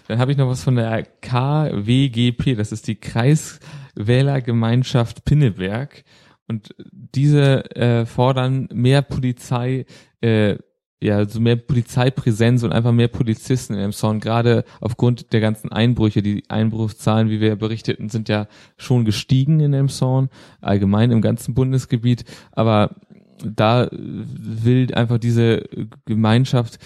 Dann 0.08 0.20
habe 0.20 0.32
ich 0.32 0.38
noch 0.38 0.48
was 0.48 0.64
von 0.64 0.76
der 0.76 1.04
KWGP, 1.04 2.56
das 2.56 2.72
ist 2.72 2.88
die 2.88 2.96
Kreiswählergemeinschaft 2.96 5.26
Pinneberg. 5.26 6.04
Und 6.48 6.74
diese 6.92 7.76
äh, 7.76 8.06
fordern 8.06 8.70
mehr 8.72 9.02
Polizei, 9.02 9.86
äh, 10.22 10.56
ja, 11.02 11.28
so 11.28 11.40
mehr 11.40 11.56
Polizeipräsenz 11.56 12.64
und 12.64 12.72
einfach 12.72 12.92
mehr 12.92 13.08
Polizisten 13.08 13.76
in 13.76 13.80
Emshorn, 13.80 14.20
gerade 14.20 14.64
aufgrund 14.82 15.32
der 15.32 15.42
ganzen 15.42 15.72
Einbrüche. 15.72 16.24
Die 16.24 16.44
Einbruchszahlen, 16.50 17.30
wie 17.30 17.40
wir 17.40 17.56
berichteten, 17.56 18.10
sind 18.10 18.30
ja 18.30 18.48
schon 18.78 19.06
gestiegen 19.06 19.60
in 19.60 19.74
Emshorn, 19.74 20.30
allgemein 20.60 21.12
im 21.12 21.22
ganzen 21.22 21.54
Bundesgebiet. 21.54 22.26
Aber 22.52 22.96
da 23.44 23.90
will 23.92 24.94
einfach 24.96 25.20
diese 25.20 25.64
Gemeinschaft, 26.06 26.80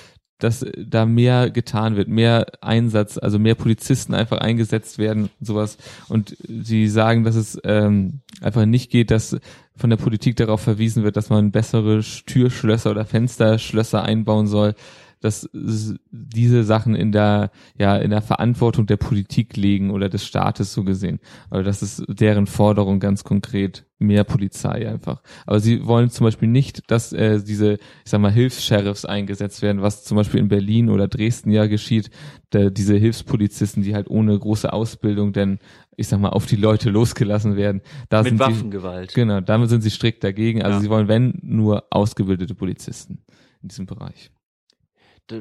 dass 0.43 0.65
da 0.77 1.05
mehr 1.05 1.49
getan 1.49 1.95
wird, 1.95 2.07
mehr 2.07 2.45
Einsatz, 2.61 3.17
also 3.17 3.39
mehr 3.39 3.55
Polizisten 3.55 4.13
einfach 4.13 4.39
eingesetzt 4.39 4.97
werden, 4.97 5.29
sowas. 5.39 5.77
Und 6.09 6.35
sie 6.47 6.87
sagen, 6.87 7.23
dass 7.23 7.35
es 7.35 7.59
ähm, 7.63 8.21
einfach 8.41 8.65
nicht 8.65 8.91
geht, 8.91 9.11
dass 9.11 9.37
von 9.75 9.89
der 9.89 9.97
Politik 9.97 10.35
darauf 10.35 10.61
verwiesen 10.61 11.03
wird, 11.03 11.17
dass 11.17 11.29
man 11.29 11.51
bessere 11.51 12.01
Türschlösser 12.01 12.91
oder 12.91 13.05
Fensterschlösser 13.05 14.03
einbauen 14.03 14.47
soll, 14.47 14.75
dass 15.21 15.49
diese 15.53 16.63
Sachen 16.63 16.95
in 16.95 17.11
der 17.11 17.51
ja 17.79 17.95
in 17.95 18.09
der 18.09 18.21
Verantwortung 18.21 18.85
der 18.87 18.97
Politik 18.97 19.55
liegen 19.55 19.91
oder 19.91 20.09
des 20.09 20.25
Staates 20.25 20.73
so 20.73 20.83
gesehen. 20.83 21.19
Aber 21.49 21.63
das 21.63 21.81
ist 21.81 22.03
deren 22.07 22.47
Forderung 22.47 22.99
ganz 22.99 23.23
konkret 23.23 23.85
mehr 24.01 24.23
Polizei 24.23 24.89
einfach. 24.89 25.21
Aber 25.45 25.59
sie 25.59 25.85
wollen 25.85 26.09
zum 26.09 26.25
Beispiel 26.25 26.47
nicht, 26.49 26.89
dass 26.89 27.13
äh, 27.13 27.41
diese, 27.43 27.73
ich 27.73 27.79
sag 28.05 28.19
mal, 28.19 28.31
Hilfs-Sheriffs 28.31 29.05
eingesetzt 29.05 29.61
werden, 29.61 29.83
was 29.83 30.03
zum 30.03 30.17
Beispiel 30.17 30.39
in 30.39 30.47
Berlin 30.47 30.89
oder 30.89 31.07
Dresden 31.07 31.51
ja 31.51 31.67
geschieht. 31.67 32.09
Da, 32.49 32.69
diese 32.71 32.95
Hilfspolizisten, 32.95 33.83
die 33.83 33.93
halt 33.93 34.09
ohne 34.09 34.37
große 34.37 34.73
Ausbildung 34.73 35.33
denn, 35.33 35.59
ich 35.95 36.07
sag 36.07 36.19
mal, 36.19 36.29
auf 36.29 36.47
die 36.47 36.55
Leute 36.55 36.89
losgelassen 36.89 37.55
werden. 37.55 37.81
Da 38.09 38.23
Mit 38.23 38.29
sind 38.29 38.39
Waffengewalt. 38.39 39.11
Sie, 39.11 39.15
genau, 39.21 39.39
damit 39.39 39.69
sind 39.69 39.81
sie 39.81 39.91
strikt 39.91 40.23
dagegen. 40.23 40.63
Also 40.63 40.77
Ja. 40.77 40.81
sie 40.81 40.89
wollen, 40.89 41.07
wenn, 41.07 41.39
nur 41.43 41.85
ausgebildete 41.91 42.55
Polizisten 42.55 43.19
in 43.61 43.69
diesem 43.69 43.85
Bereich. 43.85 44.31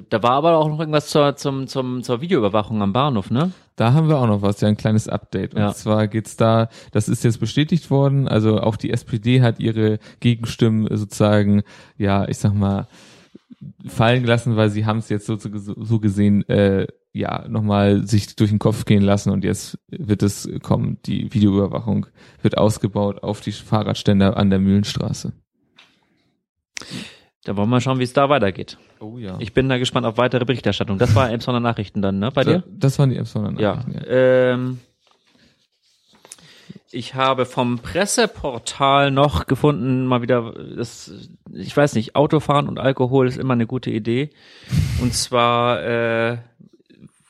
Da, 0.08 0.22
war 0.22 0.32
aber 0.32 0.56
auch 0.58 0.68
noch 0.68 0.78
irgendwas 0.80 1.08
zur, 1.08 1.36
zum, 1.36 1.66
zum, 1.66 2.02
zur 2.02 2.20
Videoüberwachung 2.20 2.82
am 2.82 2.92
Bahnhof, 2.92 3.30
ne? 3.30 3.52
Da 3.76 3.92
haben 3.92 4.08
wir 4.08 4.18
auch 4.18 4.26
noch 4.26 4.42
was, 4.42 4.60
ja, 4.60 4.68
ein 4.68 4.76
kleines 4.76 5.08
Update. 5.08 5.54
Und 5.54 5.60
Ja. 5.60 5.72
zwar 5.72 6.06
geht's 6.08 6.36
da, 6.36 6.68
das 6.92 7.08
ist 7.08 7.24
jetzt 7.24 7.40
bestätigt 7.40 7.90
worden, 7.90 8.28
also 8.28 8.60
auch 8.60 8.76
die 8.76 8.90
SPD 8.90 9.42
hat 9.42 9.58
ihre 9.60 9.98
Gegenstimmen 10.20 10.86
sozusagen, 10.96 11.62
ja, 11.96 12.28
ich 12.28 12.38
sag 12.38 12.54
mal, 12.54 12.86
fallen 13.86 14.22
gelassen, 14.22 14.56
weil 14.56 14.70
sie 14.70 14.86
haben 14.86 14.98
es 14.98 15.08
jetzt 15.08 15.26
so, 15.26 15.36
so, 15.36 15.74
so 15.76 15.98
gesehen, 16.00 16.48
äh, 16.48 16.86
ja, 17.12 17.46
nochmal 17.48 18.06
sich 18.06 18.36
durch 18.36 18.50
den 18.50 18.58
Kopf 18.58 18.84
gehen 18.84 19.02
lassen 19.02 19.30
und 19.30 19.42
jetzt 19.44 19.78
wird 19.88 20.22
es 20.22 20.48
kommen, 20.62 20.98
die 21.06 21.32
Videoüberwachung 21.34 22.06
wird 22.42 22.56
ausgebaut 22.56 23.22
auf 23.22 23.40
die 23.40 23.52
Fahrradständer 23.52 24.36
an 24.36 24.50
der 24.50 24.60
Mühlenstraße. 24.60 25.32
Da 27.44 27.56
wollen 27.56 27.68
wir 27.68 27.76
mal 27.76 27.80
schauen, 27.80 27.98
wie 27.98 28.04
es 28.04 28.12
da 28.12 28.28
weitergeht. 28.28 28.76
Oh 29.00 29.16
ja. 29.16 29.36
Ich 29.38 29.54
bin 29.54 29.68
da 29.68 29.78
gespannt 29.78 30.04
auf 30.06 30.18
weitere 30.18 30.44
Berichterstattung. 30.44 30.98
Das 30.98 31.14
war 31.14 31.30
Emsonner 31.30 31.60
Nachrichten 31.60 32.02
dann, 32.02 32.18
ne? 32.18 32.30
Bei 32.30 32.44
dir? 32.44 32.62
Das 32.68 32.98
waren 32.98 33.08
die 33.08 33.16
Emsonner 33.16 33.58
Ja. 33.58 33.76
Nachrichten, 33.76 34.04
Ähm, 34.08 34.78
ich 36.92 37.14
habe 37.14 37.46
vom 37.46 37.78
Presseportal 37.78 39.10
noch 39.10 39.46
gefunden, 39.46 40.06
mal 40.06 40.22
wieder, 40.22 40.52
das, 40.76 41.12
ich 41.52 41.76
weiß 41.76 41.94
nicht, 41.94 42.16
Autofahren 42.16 42.68
und 42.68 42.78
Alkohol 42.78 43.28
ist 43.28 43.38
immer 43.38 43.54
eine 43.54 43.66
gute 43.66 43.90
Idee. 43.90 44.30
Und 45.00 45.14
zwar 45.14 45.82
äh, 45.82 46.38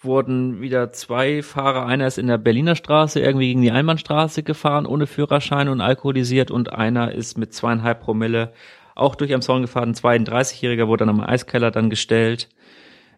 wurden 0.03 0.61
wieder 0.61 0.93
zwei 0.93 1.43
Fahrer, 1.43 1.87
einer 1.87 2.07
ist 2.07 2.19
in 2.19 2.27
der 2.27 2.39
Berliner 2.39 2.75
Straße 2.75 3.21
irgendwie 3.21 3.49
gegen 3.49 3.63
die 3.63 3.71
Einbahnstraße 3.71 4.43
gefahren, 4.43 4.87
ohne 4.87 5.07
Führerschein 5.07 5.69
und 5.69 5.81
alkoholisiert 5.83 6.51
und 6.51 6.73
einer 6.73 7.13
ist 7.13 7.37
mit 7.37 7.53
zweieinhalb 7.53 8.01
Promille 8.01 8.53
auch 8.95 9.15
durch 9.15 9.33
am 9.35 9.43
Zaun 9.43 9.63
gefahren. 9.63 9.91
Ein 9.91 10.25
32-Jähriger 10.25 10.87
wurde 10.87 11.07
dann 11.07 11.21
am 11.21 11.21
Eiskeller 11.21 11.71
dann 11.71 11.91
gestellt. 11.91 12.49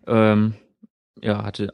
Ähm, 0.07 0.55
ja, 1.21 1.45
hatte 1.45 1.73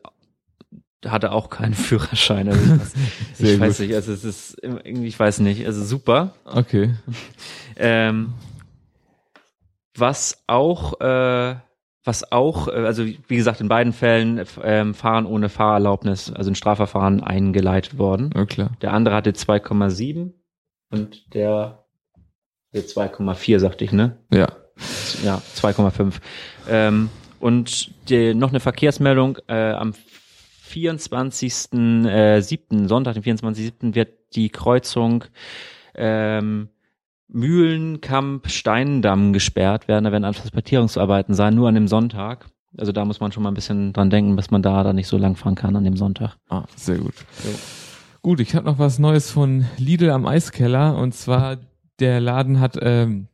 hatte 1.07 1.33
auch 1.33 1.49
keinen 1.49 1.75
Führerschein. 1.75 2.49
Also 2.49 2.63
ich 2.65 2.81
weiß, 2.81 3.39
ich 3.39 3.61
weiß 3.61 3.79
nicht, 3.81 3.95
also 3.95 4.13
es 4.13 4.25
ist 4.25 4.59
irgendwie, 4.63 5.07
ich 5.07 5.19
weiß 5.19 5.41
nicht, 5.41 5.65
also 5.67 5.85
super. 5.85 6.35
Okay. 6.45 6.95
Ähm, 7.77 8.35
was 9.97 10.43
auch, 10.47 11.01
äh, 11.01 11.57
was 12.05 12.33
auch, 12.33 12.69
äh, 12.69 12.73
also 12.73 13.05
wie 13.05 13.37
gesagt, 13.37 13.61
in 13.61 13.69
beiden 13.69 13.93
Fällen 13.93 14.45
ähm, 14.63 14.95
Fahren 14.95 15.27
ohne 15.27 15.49
Fahrerlaubnis, 15.49 16.33
also 16.33 16.51
ein 16.51 16.55
Strafverfahren 16.55 17.23
eingeleitet 17.23 17.99
worden. 17.99 18.31
Ja, 18.35 18.47
klar. 18.47 18.71
Der 18.81 18.93
andere 18.93 19.15
hatte 19.15 19.31
2,7 19.31 20.33
und 20.91 21.35
der 21.35 21.78
2,4, 22.75 23.59
sagte 23.59 23.85
ich, 23.85 23.93
ne? 23.93 24.17
Ja. 24.33 24.49
Ja, 25.25 25.43
2,5. 25.57 26.15
Ähm, 26.69 27.09
und 27.41 27.91
die, 28.09 28.35
noch 28.35 28.51
eine 28.51 28.61
Verkehrsmeldung, 28.61 29.39
äh, 29.49 29.73
am 29.73 29.95
24.07., 30.71 32.09
äh, 32.09 32.41
7., 32.41 32.89
Sonntag, 32.89 33.15
den 33.15 33.23
24.07. 33.23 33.95
wird 33.95 34.11
die 34.35 34.51
Kreuzung 34.51 35.25
ähm, 35.95 36.69
Mühlenkamp-Steindamm 37.29 39.33
gesperrt 39.33 39.89
werden. 39.89 40.05
Da 40.05 40.13
werden 40.13 40.25
Asphaltierungsarbeiten 40.25 41.35
sein, 41.35 41.55
nur 41.55 41.69
an 41.69 41.75
dem 41.75 41.89
Sonntag. 41.89 42.47
Also 42.77 42.93
da 42.93 43.05
muss 43.05 43.21
man 43.21 43.33
schon 43.33 43.43
mal 43.43 43.51
ein 43.51 43.55
bisschen 43.55 43.93
dran 43.93 44.11
denken, 44.11 44.37
dass 44.37 44.51
man 44.51 44.63
da 44.63 44.83
dann 44.83 44.97
nicht 44.97 45.09
so 45.09 45.17
lang 45.17 45.37
fahren 45.37 45.55
kann 45.55 45.75
an 45.75 45.85
dem 45.85 45.97
Sonntag. 45.97 46.37
Ah, 46.49 46.65
sehr 46.77 46.99
gut. 46.99 47.15
Gut, 48.23 48.41
ich 48.41 48.55
habe 48.55 48.67
noch 48.67 48.79
was 48.79 48.99
Neues 48.99 49.31
von 49.31 49.65
Lidl 49.79 50.11
am 50.11 50.27
Eiskeller 50.27 50.97
und 50.97 51.15
zwar 51.15 51.57
der 52.01 52.21
Laden 52.21 52.61
hat 52.61 52.79
ähm, 52.81 53.29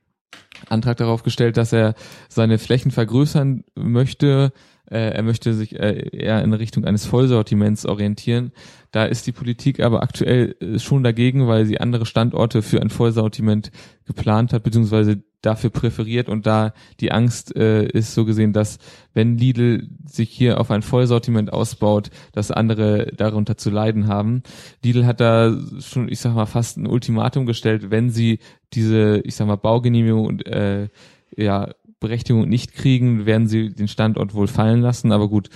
Antrag 0.69 0.97
darauf 0.97 1.23
gestellt, 1.23 1.57
dass 1.57 1.73
er 1.73 1.95
seine 2.29 2.59
Flächen 2.59 2.91
vergrößern 2.91 3.65
möchte. 3.75 4.53
Äh, 4.91 5.11
er 5.11 5.23
möchte 5.23 5.55
sich 5.55 5.79
äh, 5.79 6.09
eher 6.17 6.43
in 6.43 6.53
Richtung 6.53 6.85
eines 6.85 7.07
Vollsortiments 7.07 7.87
orientieren. 7.87 8.53
Da 8.91 9.05
ist 9.05 9.27
die 9.27 9.33
Politik 9.33 9.81
aber 9.81 10.03
aktuell 10.03 10.57
äh, 10.61 10.79
schon 10.79 11.03
dagegen, 11.03 11.47
weil 11.47 11.67
sie 11.67 11.81
andere 11.81 12.07
Standorte 12.07 12.63
für 12.63 12.81
ein 12.81 12.91
Vollsortiment 12.91 13.71
geplant 14.05 14.53
hat, 14.53 14.63
beziehungsweise 14.63 15.23
dafür 15.45 15.71
präferiert 15.71 16.29
und 16.29 16.47
da 16.47 16.73
die 17.01 17.13
Angst 17.13 17.55
äh, 17.57 17.87
ist 17.87 18.15
so 18.15 18.25
gesehen, 18.25 18.53
dass 18.53 18.79
wenn 19.13 19.37
Lidl 19.37 19.89
sich 20.07 20.31
hier 20.31 20.61
auf 20.61 20.71
ein 20.71 20.83
Vollsortiment 20.83 21.53
ausbaut, 21.53 22.11
dass 22.33 22.51
andere 22.51 23.13
darunter 23.17 23.57
zu 23.57 23.71
leiden 23.71 24.07
haben. 24.07 24.43
Lidl 24.83 25.07
hat 25.07 25.21
da 25.21 25.57
schon, 25.81 26.09
ich 26.09 26.21
sag 26.21 26.35
mal, 26.35 26.47
fast 26.47 26.77
ein 26.77 26.87
Ultimatum 26.87 27.47
gestellt, 27.47 27.91
wenn 27.91 28.11
sie 28.11 28.39
diese, 28.73 29.21
ich 29.25 29.37
sag 29.37 29.47
mal, 29.47 29.57
Baugenehmigung 29.57 30.27
und 30.27 30.47
äh, 30.47 30.89
ja, 31.37 31.71
Berechtigung 32.01 32.49
nicht 32.49 32.75
kriegen, 32.75 33.27
werden 33.27 33.47
sie 33.47 33.71
den 33.71 33.89
Standort 33.89 34.35
wohl 34.35 34.49
fallen 34.49 34.81
lassen. 34.81 35.13
Aber 35.13 35.29
gut, 35.29 35.49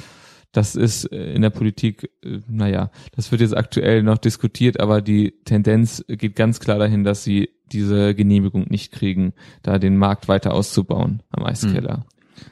das 0.52 0.76
ist 0.76 1.04
äh, 1.12 1.34
in 1.34 1.42
der 1.42 1.50
Politik, 1.50 2.10
äh, 2.24 2.40
naja, 2.48 2.90
das 3.14 3.30
wird 3.30 3.40
jetzt 3.40 3.56
aktuell 3.56 4.02
noch 4.02 4.18
diskutiert, 4.18 4.80
aber 4.80 5.02
die 5.02 5.34
Tendenz 5.44 6.04
geht 6.08 6.36
ganz 6.36 6.60
klar 6.60 6.78
dahin, 6.78 7.04
dass 7.04 7.24
sie 7.24 7.50
diese 7.72 8.14
Genehmigung 8.14 8.66
nicht 8.68 8.92
kriegen, 8.92 9.32
da 9.62 9.78
den 9.78 9.96
Markt 9.96 10.28
weiter 10.28 10.54
auszubauen 10.54 11.22
am 11.30 11.44
Eiskeller. 11.44 11.98
Mhm. 11.98 12.04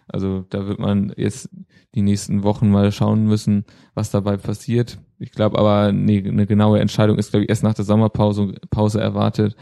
Also 0.09 0.45
da 0.51 0.67
wird 0.67 0.79
man 0.79 1.13
jetzt 1.17 1.49
die 1.95 2.03
nächsten 2.03 2.43
Wochen 2.43 2.71
mal 2.71 2.93
schauen 2.93 3.27
müssen, 3.27 3.65
was 3.95 4.11
dabei 4.11 4.37
passiert. 4.37 4.99
Ich 5.19 5.33
glaube 5.33 5.59
aber, 5.59 5.93
nee, 5.93 6.23
eine 6.27 6.47
genaue 6.47 6.81
Entscheidung 6.81 7.19
ist, 7.19 7.31
glaube 7.31 7.45
ich, 7.45 7.49
erst 7.49 7.63
nach 7.63 7.75
der 7.75 7.85
Sommerpause 7.85 8.55
Pause 8.71 9.01
erwartet. 9.01 9.57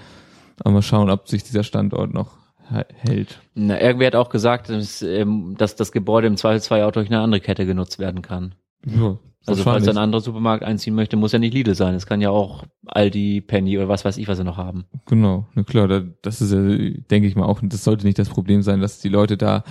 Aber 0.61 0.75
mal 0.75 0.83
schauen, 0.83 1.11
ob 1.11 1.29
sich 1.29 1.43
dieser 1.45 1.63
Standort 1.63 2.13
noch 2.13 2.33
hält. 2.67 3.41
Na, 3.55 3.81
irgendwer 3.81 4.07
hat 4.07 4.15
auch 4.17 4.31
gesagt, 4.31 4.71
dass, 4.71 5.03
ähm, 5.03 5.55
dass 5.59 5.77
das 5.77 5.93
Gebäude 5.93 6.27
im 6.27 6.37
Zweifelsfall 6.37 6.83
auch 6.83 6.93
durch 6.93 7.09
eine 7.09 7.21
andere 7.21 7.41
Kette 7.41 7.67
genutzt 7.67 7.99
werden 7.99 8.23
kann. 8.23 8.55
Ja, 8.87 9.19
also 9.47 9.63
falls 9.63 9.89
ein 9.89 9.99
anderer 9.99 10.21
Supermarkt 10.21 10.65
einziehen 10.65 10.95
möchte, 10.95 11.17
muss 11.17 11.33
ja 11.33 11.39
nicht 11.39 11.55
Lidl 11.55 11.75
sein. 11.75 11.95
Es 11.95 12.07
kann 12.07 12.21
ja 12.21 12.31
auch 12.31 12.65
Aldi, 12.87 13.41
Penny 13.43 13.77
oder 13.77 13.89
was 13.89 14.05
weiß 14.05 14.17
ich, 14.19 14.29
was 14.29 14.39
sie 14.39 14.45
noch 14.45 14.57
haben. 14.57 14.85
Genau, 15.07 15.47
na 15.55 15.63
klar, 15.63 15.89
das 16.23 16.41
ist 16.41 16.53
ja, 16.53 16.61
denke 17.11 17.27
ich 17.27 17.37
mal 17.37 17.45
auch, 17.45 17.61
das 17.63 17.85
sollte 17.85 18.07
nicht 18.07 18.19
das 18.19 18.29
Problem 18.29 18.63
sein, 18.63 18.81
dass 18.81 19.01
die 19.01 19.09
Leute 19.09 19.37
da 19.37 19.65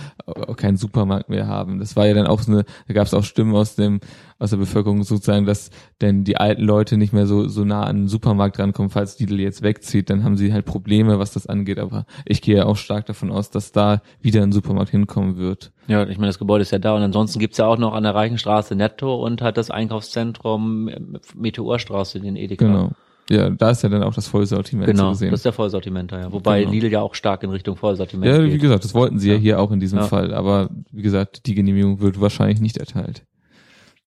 keinen 0.56 0.76
Supermarkt 0.76 1.28
mehr 1.28 1.46
haben. 1.46 1.78
Das 1.78 1.96
war 1.96 2.06
ja 2.06 2.14
dann 2.14 2.26
auch 2.26 2.40
so 2.40 2.52
eine, 2.52 2.64
da 2.86 2.94
gab 2.94 3.06
es 3.06 3.14
auch 3.14 3.24
Stimmen 3.24 3.54
aus 3.54 3.74
dem 3.74 4.00
aus 4.38 4.50
der 4.50 4.56
Bevölkerung 4.56 5.04
sozusagen, 5.04 5.46
dass 5.46 5.70
denn 6.00 6.24
die 6.24 6.36
alten 6.36 6.62
Leute 6.62 6.96
nicht 6.96 7.12
mehr 7.12 7.26
so 7.26 7.46
so 7.48 7.64
nah 7.64 7.84
an 7.84 8.02
den 8.02 8.08
Supermarkt 8.08 8.58
rankommen, 8.58 8.90
falls 8.90 9.18
Lidl 9.18 9.40
jetzt 9.40 9.62
wegzieht, 9.62 10.10
dann 10.10 10.24
haben 10.24 10.36
sie 10.36 10.52
halt 10.52 10.66
Probleme, 10.66 11.18
was 11.18 11.32
das 11.32 11.46
angeht. 11.46 11.78
Aber 11.78 12.04
ich 12.26 12.42
gehe 12.42 12.56
ja 12.56 12.66
auch 12.66 12.76
stark 12.76 13.06
davon 13.06 13.30
aus, 13.30 13.50
dass 13.50 13.72
da 13.72 14.02
wieder 14.20 14.42
ein 14.42 14.52
Supermarkt 14.52 14.90
hinkommen 14.90 15.36
wird. 15.36 15.72
Ja, 15.86 16.02
ich 16.06 16.16
meine, 16.16 16.28
das 16.28 16.38
Gebäude 16.38 16.62
ist 16.62 16.70
ja 16.70 16.78
da 16.78 16.94
und 16.94 17.02
ansonsten 17.02 17.38
gibt's 17.38 17.58
ja 17.58 17.66
auch 17.66 17.78
noch 17.78 17.92
an 17.92 18.02
der 18.02 18.14
Reichenstraße 18.14 18.74
Netto 18.74 19.22
und 19.24 19.42
halt 19.42 19.56
das 19.56 19.63
Einkaufszentrum 19.70 20.90
Meteorstraße, 21.34 22.20
den 22.20 22.36
Edeka. 22.36 22.66
Genau. 22.66 22.90
Ja, 23.30 23.48
da 23.48 23.70
ist 23.70 23.82
ja 23.82 23.88
dann 23.88 24.02
auch 24.02 24.12
das 24.12 24.28
Vollsortiment 24.28 24.86
genau, 24.86 25.12
zu 25.12 25.20
sehen. 25.20 25.30
das 25.30 25.40
ist 25.40 25.46
der 25.46 25.54
Vollsortiment, 25.54 26.12
ja. 26.12 26.30
Wobei 26.30 26.60
genau. 26.60 26.72
Lidl 26.72 26.92
ja 26.92 27.00
auch 27.00 27.14
stark 27.14 27.42
in 27.42 27.50
Richtung 27.50 27.76
Vollsortiment 27.76 28.30
Ja, 28.30 28.44
wie 28.44 28.50
geht. 28.50 28.60
gesagt, 28.60 28.84
das 28.84 28.92
wollten 28.92 29.18
sie 29.18 29.28
ja, 29.28 29.34
ja 29.34 29.40
hier 29.40 29.60
auch 29.60 29.70
in 29.70 29.80
diesem 29.80 30.00
ja. 30.00 30.04
Fall. 30.06 30.34
Aber 30.34 30.68
wie 30.90 31.02
gesagt, 31.02 31.46
die 31.46 31.54
Genehmigung 31.54 32.00
wird 32.00 32.20
wahrscheinlich 32.20 32.60
nicht 32.60 32.76
erteilt, 32.76 33.24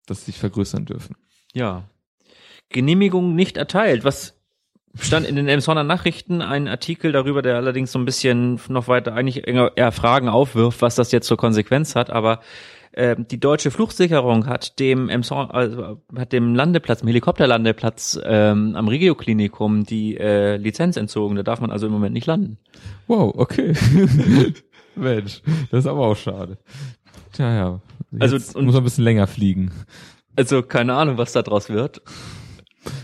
dass 0.06 0.20
sie 0.20 0.32
sich 0.32 0.40
vergrößern 0.40 0.86
dürfen. 0.86 1.16
Ja. 1.54 1.84
Genehmigung 2.70 3.34
nicht 3.34 3.58
erteilt. 3.58 4.04
Was 4.04 4.36
stand 5.00 5.28
in 5.28 5.36
den 5.36 5.48
Emsonner 5.48 5.84
Nachrichten 5.84 6.42
ein 6.42 6.68
Artikel 6.68 7.12
darüber, 7.12 7.42
der 7.42 7.56
allerdings 7.56 7.92
so 7.92 8.00
ein 8.00 8.06
bisschen 8.06 8.60
noch 8.68 8.88
weiter 8.88 9.14
eigentlich 9.14 9.48
eher 9.48 9.92
Fragen 9.92 10.30
aufwirft, 10.30 10.82
was 10.82 10.96
das 10.96 11.12
jetzt 11.12 11.28
zur 11.28 11.38
Konsequenz 11.38 11.96
hat, 11.96 12.10
aber 12.10 12.34
äh, 12.34 12.42
die 12.98 13.40
deutsche 13.40 13.70
Flugsicherung 13.70 14.48
hat 14.48 14.80
dem 14.80 15.08
Emson, 15.10 15.52
also, 15.52 16.02
hat 16.16 16.34
dem 16.34 16.56
Landeplatz, 16.56 17.00
dem 17.00 17.08
Helikopterlandeplatz 17.08 18.20
ähm, 18.24 18.76
am 18.76 18.88
Regioklinikum 18.88 19.84
die 19.84 20.18
äh, 20.18 20.58
Lizenz 20.58 20.98
entzogen. 20.98 21.36
Da 21.36 21.44
darf 21.44 21.62
man 21.62 21.70
also 21.70 21.86
im 21.86 21.94
Moment 21.94 22.14
nicht 22.14 22.26
landen. 22.26 22.58
Wow, 23.06 23.34
okay. 23.36 23.74
Mensch, 24.96 25.44
das 25.70 25.80
ist 25.82 25.88
aber 25.88 26.08
auch 26.08 26.18
schade. 26.18 26.58
Tja, 27.34 27.54
ja. 27.54 27.82
Also, 28.20 28.36
Jetzt 28.36 28.48
also 28.48 28.60
und, 28.60 28.66
muss 28.66 28.74
man 28.74 28.82
ein 28.82 28.86
bisschen 28.86 29.04
länger 29.04 29.28
fliegen. 29.28 29.72
Also 30.36 30.64
keine 30.64 30.96
Ahnung, 30.96 31.18
was 31.18 31.34
da 31.34 31.44
draus 31.44 31.70
wird. 31.70 32.02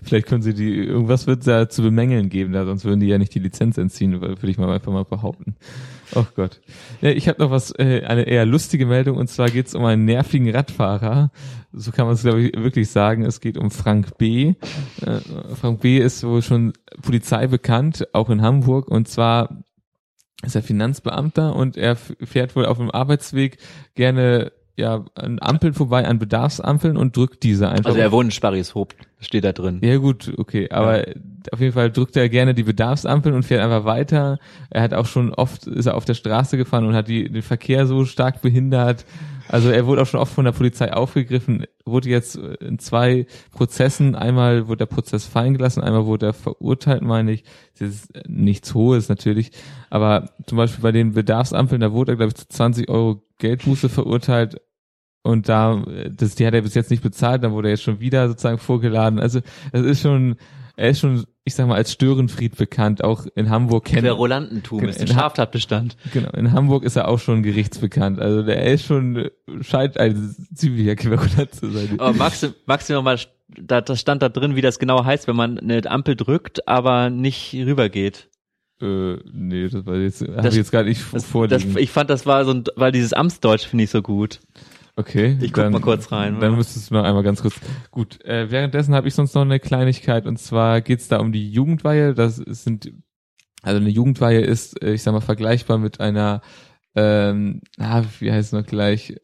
Vielleicht 0.04 0.28
können 0.28 0.42
sie 0.42 0.54
die, 0.54 0.76
irgendwas 0.76 1.28
wird 1.28 1.42
es 1.42 1.46
ja 1.46 1.68
zu 1.68 1.82
bemängeln 1.82 2.30
geben, 2.30 2.54
da, 2.54 2.66
sonst 2.66 2.86
würden 2.86 3.00
die 3.00 3.08
ja 3.08 3.18
nicht 3.18 3.36
die 3.36 3.40
Lizenz 3.40 3.78
entziehen, 3.78 4.22
würde 4.22 4.50
ich 4.50 4.58
mal 4.58 4.72
einfach 4.72 4.92
mal 4.92 5.06
behaupten. 5.06 5.56
Oh 6.16 6.26
Gott. 6.36 6.62
Ja, 7.02 7.10
ich 7.10 7.28
habe 7.28 7.42
noch 7.42 7.52
was, 7.52 7.72
äh, 7.72 8.04
eine 8.06 8.24
eher 8.24 8.46
lustige 8.46 8.86
Meldung, 8.86 9.18
und 9.18 9.28
zwar 9.28 9.50
geht 9.50 9.68
es 9.68 9.76
um 9.76 9.86
einen 9.86 10.06
nervigen 10.06 10.50
Radfahrer. 10.54 11.32
So 11.72 11.92
kann 11.92 12.06
man 12.06 12.16
es, 12.16 12.22
glaube 12.22 12.42
ich, 12.42 12.56
wirklich 12.56 12.90
sagen. 12.90 13.26
Es 13.26 13.42
geht 13.42 13.58
um 13.58 13.72
Frank 13.72 14.18
B. 14.18 14.54
Äh, 15.02 15.20
Frank 15.60 15.82
B. 15.82 15.98
ist 15.98 16.24
wohl 16.24 16.42
schon 16.42 16.74
Polizei 17.02 17.48
bekannt, 17.48 18.08
auch 18.14 18.30
in 18.30 18.42
Hamburg, 18.42 18.88
und 18.88 19.08
zwar 19.08 19.64
ist 20.44 20.56
er 20.56 20.64
Finanzbeamter 20.64 21.56
und 21.56 21.78
er 21.78 21.96
fährt 21.96 22.56
wohl 22.56 22.66
auf 22.66 22.78
dem 22.78 22.92
Arbeitsweg 22.92 23.58
gerne 23.96 24.52
ja 24.76 25.06
an 25.16 25.38
Ampeln 25.40 25.74
vorbei, 25.74 26.08
an 26.08 26.20
Bedarfsampeln 26.20 26.98
und 26.98 27.16
drückt 27.16 27.44
diese 27.44 27.70
einfach. 27.70 27.92
Also 27.92 28.00
er 28.00 28.12
wohnt 28.12 28.26
in 28.26 28.32
Sparrishoop, 28.32 28.96
steht 29.20 29.44
da 29.44 29.52
drin. 29.52 29.80
Ja 29.84 29.98
gut, 29.98 30.34
okay, 30.38 30.70
aber 30.72 31.08
ja. 31.08 31.16
auf 31.52 31.60
jeden 31.60 31.74
Fall 31.74 31.92
drückt 31.92 32.16
er 32.16 32.28
gerne 32.30 32.54
die 32.54 32.64
Bedarfsampeln 32.64 33.36
und 33.36 33.44
fährt 33.44 33.62
einfach 33.62 33.86
weiter. 33.86 34.40
Er 34.70 34.82
hat 34.82 34.94
auch 34.94 35.06
schon 35.06 35.34
oft, 35.34 35.68
ist 35.68 35.86
er 35.86 35.96
auf 35.96 36.06
der 36.06 36.16
Straße 36.16 36.58
gefahren 36.58 36.86
und 36.86 36.96
hat 36.96 37.08
die, 37.08 37.32
den 37.32 37.44
Verkehr 37.44 37.86
so 37.86 38.06
stark 38.06 38.42
behindert. 38.42 39.06
Also 39.48 39.70
er 39.70 39.86
wurde 39.86 40.02
auch 40.02 40.08
schon 40.08 40.20
oft 40.20 40.34
von 40.34 40.46
der 40.46 40.54
Polizei 40.54 40.94
aufgegriffen, 40.94 41.66
wurde 41.86 42.10
jetzt 42.10 42.36
in 42.36 42.80
zwei 42.80 43.28
Prozessen, 43.52 44.16
einmal 44.16 44.68
wurde 44.68 44.80
der 44.80 44.86
Prozess 44.86 45.26
fallen 45.26 45.54
gelassen, 45.54 45.82
einmal 45.82 46.06
wurde 46.06 46.28
er 46.28 46.34
verurteilt, 46.34 47.02
meine 47.02 47.34
ich. 47.34 47.44
Das 47.78 47.90
ist 47.90 48.14
nichts 48.28 48.74
Hohes 48.74 49.10
natürlich, 49.10 49.52
aber 49.90 50.30
zum 50.48 50.58
Beispiel 50.58 50.82
bei 50.82 50.92
den 50.92 51.14
Bedarfsampeln, 51.14 51.82
da 51.82 51.92
wurde 51.92 52.14
er, 52.14 52.16
glaube 52.16 52.30
ich, 52.30 52.36
zu 52.36 52.48
20 52.48 52.90
Euro 52.90 53.22
Geldbuße 53.44 53.90
verurteilt 53.90 54.62
und 55.22 55.50
da, 55.50 55.84
das, 56.10 56.36
die 56.36 56.48
hat 56.48 56.54
er 56.54 56.62
bis 56.62 56.76
jetzt 56.76 56.92
nicht 56.92 57.04
bezahlt, 57.04 57.44
dann 57.44 57.52
wurde 57.52 57.68
er 57.68 57.74
jetzt 57.74 57.84
schon 57.84 58.00
wieder 58.00 58.28
sozusagen 58.28 58.58
vorgeladen. 58.58 59.20
Also 59.20 59.42
es 59.74 59.82
ist 59.82 60.02
schon, 60.02 60.38
er 60.76 60.90
ist 60.90 61.00
schon, 61.00 61.26
ich 61.44 61.56
sag 61.56 61.68
mal, 61.68 61.76
als 61.76 61.92
Störenfried 61.92 62.58
bekannt. 62.58 63.04
Auch 63.04 63.26
in 63.36 63.50
Hamburg 63.50 63.86
kennt 63.86 64.02
Querulantentum 64.02 64.80
genau, 64.80 64.92
ist 64.92 65.02
ein 65.02 65.08
Straftatbestand. 65.08 65.98
Genau, 66.14 66.30
in 66.32 66.52
Hamburg 66.52 66.84
ist 66.84 66.96
er 66.96 67.08
auch 67.08 67.20
schon 67.20 67.44
gerichtsbekannt. 67.44 68.20
Also 68.20 68.44
der 68.44 68.64
ist 68.66 68.86
schon, 68.86 69.30
scheint 69.62 69.98
ein 69.98 70.36
ziemlicher 70.54 70.96
Querulant 70.96 71.54
zu 71.54 71.70
sein. 71.70 72.00
Aber 72.00 72.14
magst 72.14 72.44
du, 72.44 72.54
magst 72.66 72.90
du 72.90 73.02
mal, 73.02 73.18
da, 73.48 73.82
das 73.82 74.00
stand 74.00 74.24
da 74.24 74.30
drin, 74.30 74.56
wie 74.56 74.62
das 74.62 74.80
genau 74.80 75.06
heißt, 75.06 75.28
wenn 75.28 75.36
man 75.36 75.60
eine 75.60 75.90
Ampel 75.90 76.16
drückt, 76.16 76.68
aber 76.68 77.10
nicht 77.10 77.54
rübergeht. 77.54 78.30
Äh, 78.84 79.20
nee, 79.32 79.70
das 79.70 79.86
war 79.86 79.96
jetzt, 79.96 80.22
habe 80.22 80.50
ich 80.50 80.56
jetzt 80.56 80.72
gar 80.72 80.84
nicht 80.84 81.02
das, 81.14 81.26
vorliegen. 81.26 81.74
Das, 81.74 81.82
ich 81.82 81.90
fand, 81.90 82.10
das 82.10 82.26
war 82.26 82.44
so 82.44 82.52
ein, 82.52 82.66
weil 82.76 82.92
dieses 82.92 83.14
Amtsdeutsch 83.14 83.66
finde 83.66 83.86
ich 83.86 83.90
so 83.90 84.02
gut. 84.02 84.42
Okay. 84.96 85.38
Ich 85.42 85.54
guck 85.54 85.64
dann, 85.64 85.72
mal 85.72 85.82
kurz 85.82 86.12
rein. 86.12 86.40
Dann 86.40 86.56
müsstest 86.56 86.92
du 86.92 86.96
noch 86.96 87.04
einmal 87.04 87.24
ganz 87.24 87.42
kurz. 87.42 87.56
Gut, 87.92 88.24
äh, 88.26 88.52
währenddessen 88.52 88.94
habe 88.94 89.08
ich 89.08 89.16
sonst 89.16 89.34
noch 89.34 89.42
eine 89.42 89.60
Kleinigkeit 89.60 90.28
und 90.28 90.38
zwar 90.38 90.82
geht's 90.82 91.08
da 91.08 91.20
um 91.20 91.32
die 91.32 91.50
Jugendweihe. 91.50 92.14
Das 92.14 92.36
sind, 92.36 92.92
also 93.62 93.80
eine 93.80 93.90
Jugendweihe 93.90 94.42
ist, 94.42 94.82
äh, 94.84 94.94
ich 94.94 95.02
sag 95.02 95.14
mal, 95.14 95.22
vergleichbar 95.22 95.78
mit 95.78 96.00
einer, 96.02 96.42
ähm, 96.96 97.62
ah, 97.80 98.04
wie 98.20 98.32
heißt 98.32 98.54
es 98.54 98.60
noch 98.60 98.68
gleich, 98.68 99.16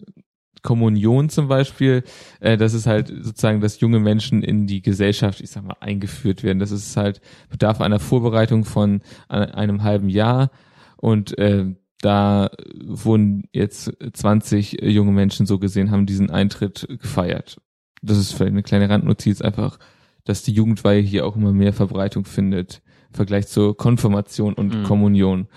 Kommunion 0.61 1.29
zum 1.29 1.47
Beispiel, 1.47 2.03
äh, 2.39 2.57
das 2.57 2.73
ist 2.73 2.87
halt 2.87 3.07
sozusagen, 3.07 3.61
dass 3.61 3.79
junge 3.79 3.99
Menschen 3.99 4.43
in 4.43 4.67
die 4.67 4.81
Gesellschaft, 4.81 5.41
ich 5.41 5.51
sag 5.51 5.63
mal, 5.63 5.77
eingeführt 5.79 6.43
werden. 6.43 6.59
Das 6.59 6.71
ist 6.71 6.95
halt, 6.97 7.21
bedarf 7.49 7.81
einer 7.81 7.99
Vorbereitung 7.99 8.65
von 8.65 9.01
einem 9.27 9.83
halben 9.83 10.09
Jahr 10.09 10.51
und 10.97 11.37
äh, 11.37 11.65
da 12.01 12.49
wurden 12.81 13.43
jetzt 13.51 13.91
20 14.13 14.81
junge 14.83 15.11
Menschen 15.11 15.45
so 15.45 15.59
gesehen, 15.59 15.91
haben 15.91 16.05
diesen 16.05 16.29
Eintritt 16.29 16.87
gefeiert. 17.01 17.57
Das 18.01 18.17
ist 18.17 18.33
vielleicht 18.33 18.51
eine 18.51 18.63
kleine 18.63 18.89
Randnotiz, 18.89 19.41
einfach, 19.41 19.79
dass 20.23 20.43
die 20.43 20.53
Jugendweihe 20.53 21.01
hier 21.01 21.25
auch 21.25 21.35
immer 21.35 21.51
mehr 21.51 21.73
Verbreitung 21.73 22.25
findet 22.25 22.81
im 23.09 23.15
Vergleich 23.15 23.47
zur 23.47 23.75
Konfirmation 23.75 24.53
und 24.53 24.73
mhm. 24.73 24.83
Kommunion. 24.83 25.47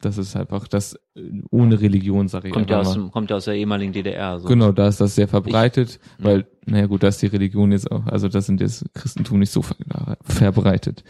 Das 0.00 0.16
ist 0.16 0.36
einfach 0.36 0.68
das 0.68 0.96
ohne 1.50 1.80
Religion, 1.80 2.28
sage 2.28 2.48
ich 2.48 2.54
kommt 2.54 2.70
ja 2.70 2.80
aus, 2.80 2.92
dem, 2.92 3.10
Kommt 3.10 3.30
ja 3.30 3.36
aus 3.36 3.46
der 3.46 3.54
ehemaligen 3.54 3.92
DDR. 3.92 4.38
So. 4.38 4.46
Genau, 4.46 4.70
da 4.70 4.86
ist 4.86 5.00
das 5.00 5.16
sehr 5.16 5.26
verbreitet, 5.26 5.98
ich, 6.18 6.24
weil, 6.24 6.46
naja 6.66 6.86
gut, 6.86 7.02
da 7.02 7.08
ist 7.08 7.20
die 7.20 7.26
Religion 7.26 7.72
jetzt 7.72 7.90
auch, 7.90 8.06
also 8.06 8.28
das 8.28 8.46
sind 8.46 8.60
jetzt 8.60 8.84
Christentum 8.94 9.40
nicht 9.40 9.50
so 9.50 9.62
verbreitet. 10.22 11.02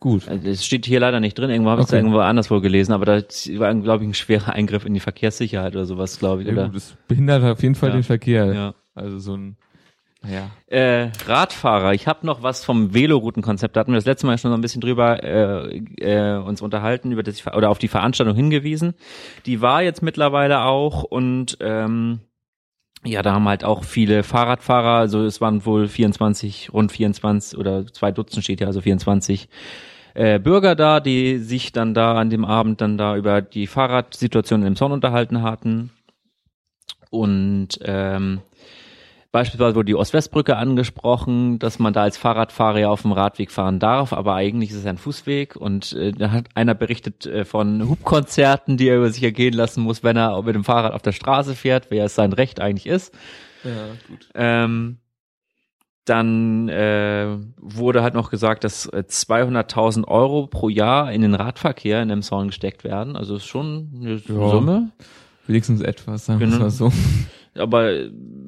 Gut. 0.00 0.26
Also 0.26 0.48
es 0.48 0.64
steht 0.64 0.86
hier 0.86 0.98
leider 0.98 1.20
nicht 1.20 1.38
drin, 1.38 1.50
irgendwo 1.50 1.70
habe 1.70 1.82
ich 1.82 1.86
es 1.86 1.92
irgendwo 1.92 2.18
anders 2.18 2.50
wohl 2.50 2.60
gelesen, 2.60 2.92
aber 2.92 3.04
das 3.04 3.48
war, 3.56 3.72
glaube 3.76 4.02
ich, 4.02 4.10
ein 4.10 4.14
schwerer 4.14 4.52
Eingriff 4.52 4.84
in 4.84 4.94
die 4.94 5.00
Verkehrssicherheit 5.00 5.76
oder 5.76 5.86
sowas, 5.86 6.18
glaube 6.18 6.42
ich. 6.42 6.48
Ja, 6.48 6.54
oder? 6.54 6.64
Gut, 6.64 6.74
das 6.74 6.96
behindert 7.06 7.44
auf 7.44 7.62
jeden 7.62 7.76
Fall 7.76 7.90
ja. 7.90 7.94
den 7.94 8.02
Verkehr. 8.02 8.52
Ja. 8.52 8.74
Also 8.96 9.20
so 9.20 9.36
ein 9.36 9.56
Ja. 10.28 10.50
Äh, 10.66 11.10
Radfahrer, 11.26 11.94
ich 11.94 12.06
habe 12.06 12.24
noch 12.26 12.42
was 12.42 12.64
vom 12.64 12.94
Veloroutenkonzept. 12.94 13.74
Da 13.74 13.80
hatten 13.80 13.92
wir 13.92 13.96
das 13.96 14.04
letzte 14.04 14.26
Mal 14.26 14.38
schon 14.38 14.50
so 14.50 14.56
ein 14.56 14.60
bisschen 14.60 14.80
drüber 14.80 15.22
äh, 15.22 15.78
äh, 15.98 16.36
uns 16.38 16.62
unterhalten, 16.62 17.12
über 17.12 17.22
das 17.22 17.44
oder 17.46 17.70
auf 17.70 17.78
die 17.78 17.88
Veranstaltung 17.88 18.36
hingewiesen. 18.36 18.94
Die 19.46 19.60
war 19.60 19.82
jetzt 19.82 20.02
mittlerweile 20.02 20.62
auch 20.62 21.02
und 21.02 21.58
ähm, 21.60 22.20
ja, 23.04 23.22
da 23.22 23.32
haben 23.32 23.48
halt 23.48 23.64
auch 23.64 23.82
viele 23.82 24.22
Fahrradfahrer, 24.22 24.98
also 24.98 25.24
es 25.24 25.40
waren 25.40 25.66
wohl 25.66 25.88
24, 25.88 26.72
rund 26.72 26.92
24 26.92 27.58
oder 27.58 27.84
zwei 27.86 28.12
Dutzend 28.12 28.44
steht 28.44 28.60
ja, 28.60 28.68
also 28.68 28.80
24 28.80 29.48
äh, 30.14 30.38
Bürger 30.38 30.76
da, 30.76 31.00
die 31.00 31.38
sich 31.38 31.72
dann 31.72 31.94
da 31.94 32.14
an 32.14 32.30
dem 32.30 32.44
Abend 32.44 32.80
dann 32.80 32.98
da 32.98 33.16
über 33.16 33.42
die 33.42 33.66
Fahrradsituation 33.66 34.64
im 34.64 34.76
Zorn 34.76 34.92
unterhalten 34.92 35.42
hatten. 35.42 35.90
Und 37.10 37.78
ähm, 37.82 38.40
Beispielsweise 39.32 39.74
wurde 39.76 39.86
die 39.86 39.94
Ost-West-Brücke 39.94 40.56
angesprochen, 40.58 41.58
dass 41.58 41.78
man 41.78 41.94
da 41.94 42.02
als 42.02 42.18
Fahrradfahrer 42.18 42.78
ja 42.80 42.90
auf 42.90 43.00
dem 43.02 43.12
Radweg 43.12 43.50
fahren 43.50 43.78
darf, 43.78 44.12
aber 44.12 44.34
eigentlich 44.34 44.70
ist 44.70 44.76
es 44.76 44.86
ein 44.86 44.98
Fußweg 44.98 45.56
und 45.56 45.94
äh, 45.94 46.12
da 46.12 46.30
hat 46.30 46.44
einer 46.54 46.74
berichtet 46.74 47.24
äh, 47.24 47.46
von 47.46 47.88
Hubkonzerten, 47.88 48.76
die 48.76 48.88
er 48.88 48.98
über 48.98 49.08
sich 49.10 49.22
ergehen 49.22 49.54
lassen 49.54 49.82
muss, 49.82 50.04
wenn 50.04 50.18
er 50.18 50.40
mit 50.42 50.54
dem 50.54 50.64
Fahrrad 50.64 50.92
auf 50.92 51.00
der 51.00 51.12
Straße 51.12 51.54
fährt, 51.54 51.86
wer 51.88 52.04
es 52.04 52.14
sein 52.14 52.34
Recht 52.34 52.60
eigentlich 52.60 52.86
ist. 52.86 53.14
Ja, 53.64 53.70
gut. 54.06 54.28
Ähm, 54.34 54.98
dann 56.04 56.68
äh, 56.68 57.38
wurde 57.56 58.02
halt 58.02 58.12
noch 58.12 58.28
gesagt, 58.30 58.64
dass 58.64 58.86
äh, 58.86 59.04
200.000 59.08 60.06
Euro 60.08 60.46
pro 60.48 60.68
Jahr 60.68 61.10
in 61.12 61.22
den 61.22 61.34
Radverkehr 61.34 62.02
in 62.02 62.08
dem 62.10 62.22
Song 62.22 62.48
gesteckt 62.48 62.84
werden. 62.84 63.16
Also 63.16 63.36
ist 63.36 63.46
schon 63.46 63.88
eine 63.96 64.14
Ja. 64.16 64.20
Summe. 64.50 64.90
Wenigstens 65.46 65.80
etwas, 65.80 66.26
sagen 66.26 66.40
wir 66.40 66.48
Genau. 66.48 66.58
mal 66.58 66.70
so. 66.70 66.92
Aber 67.54 67.92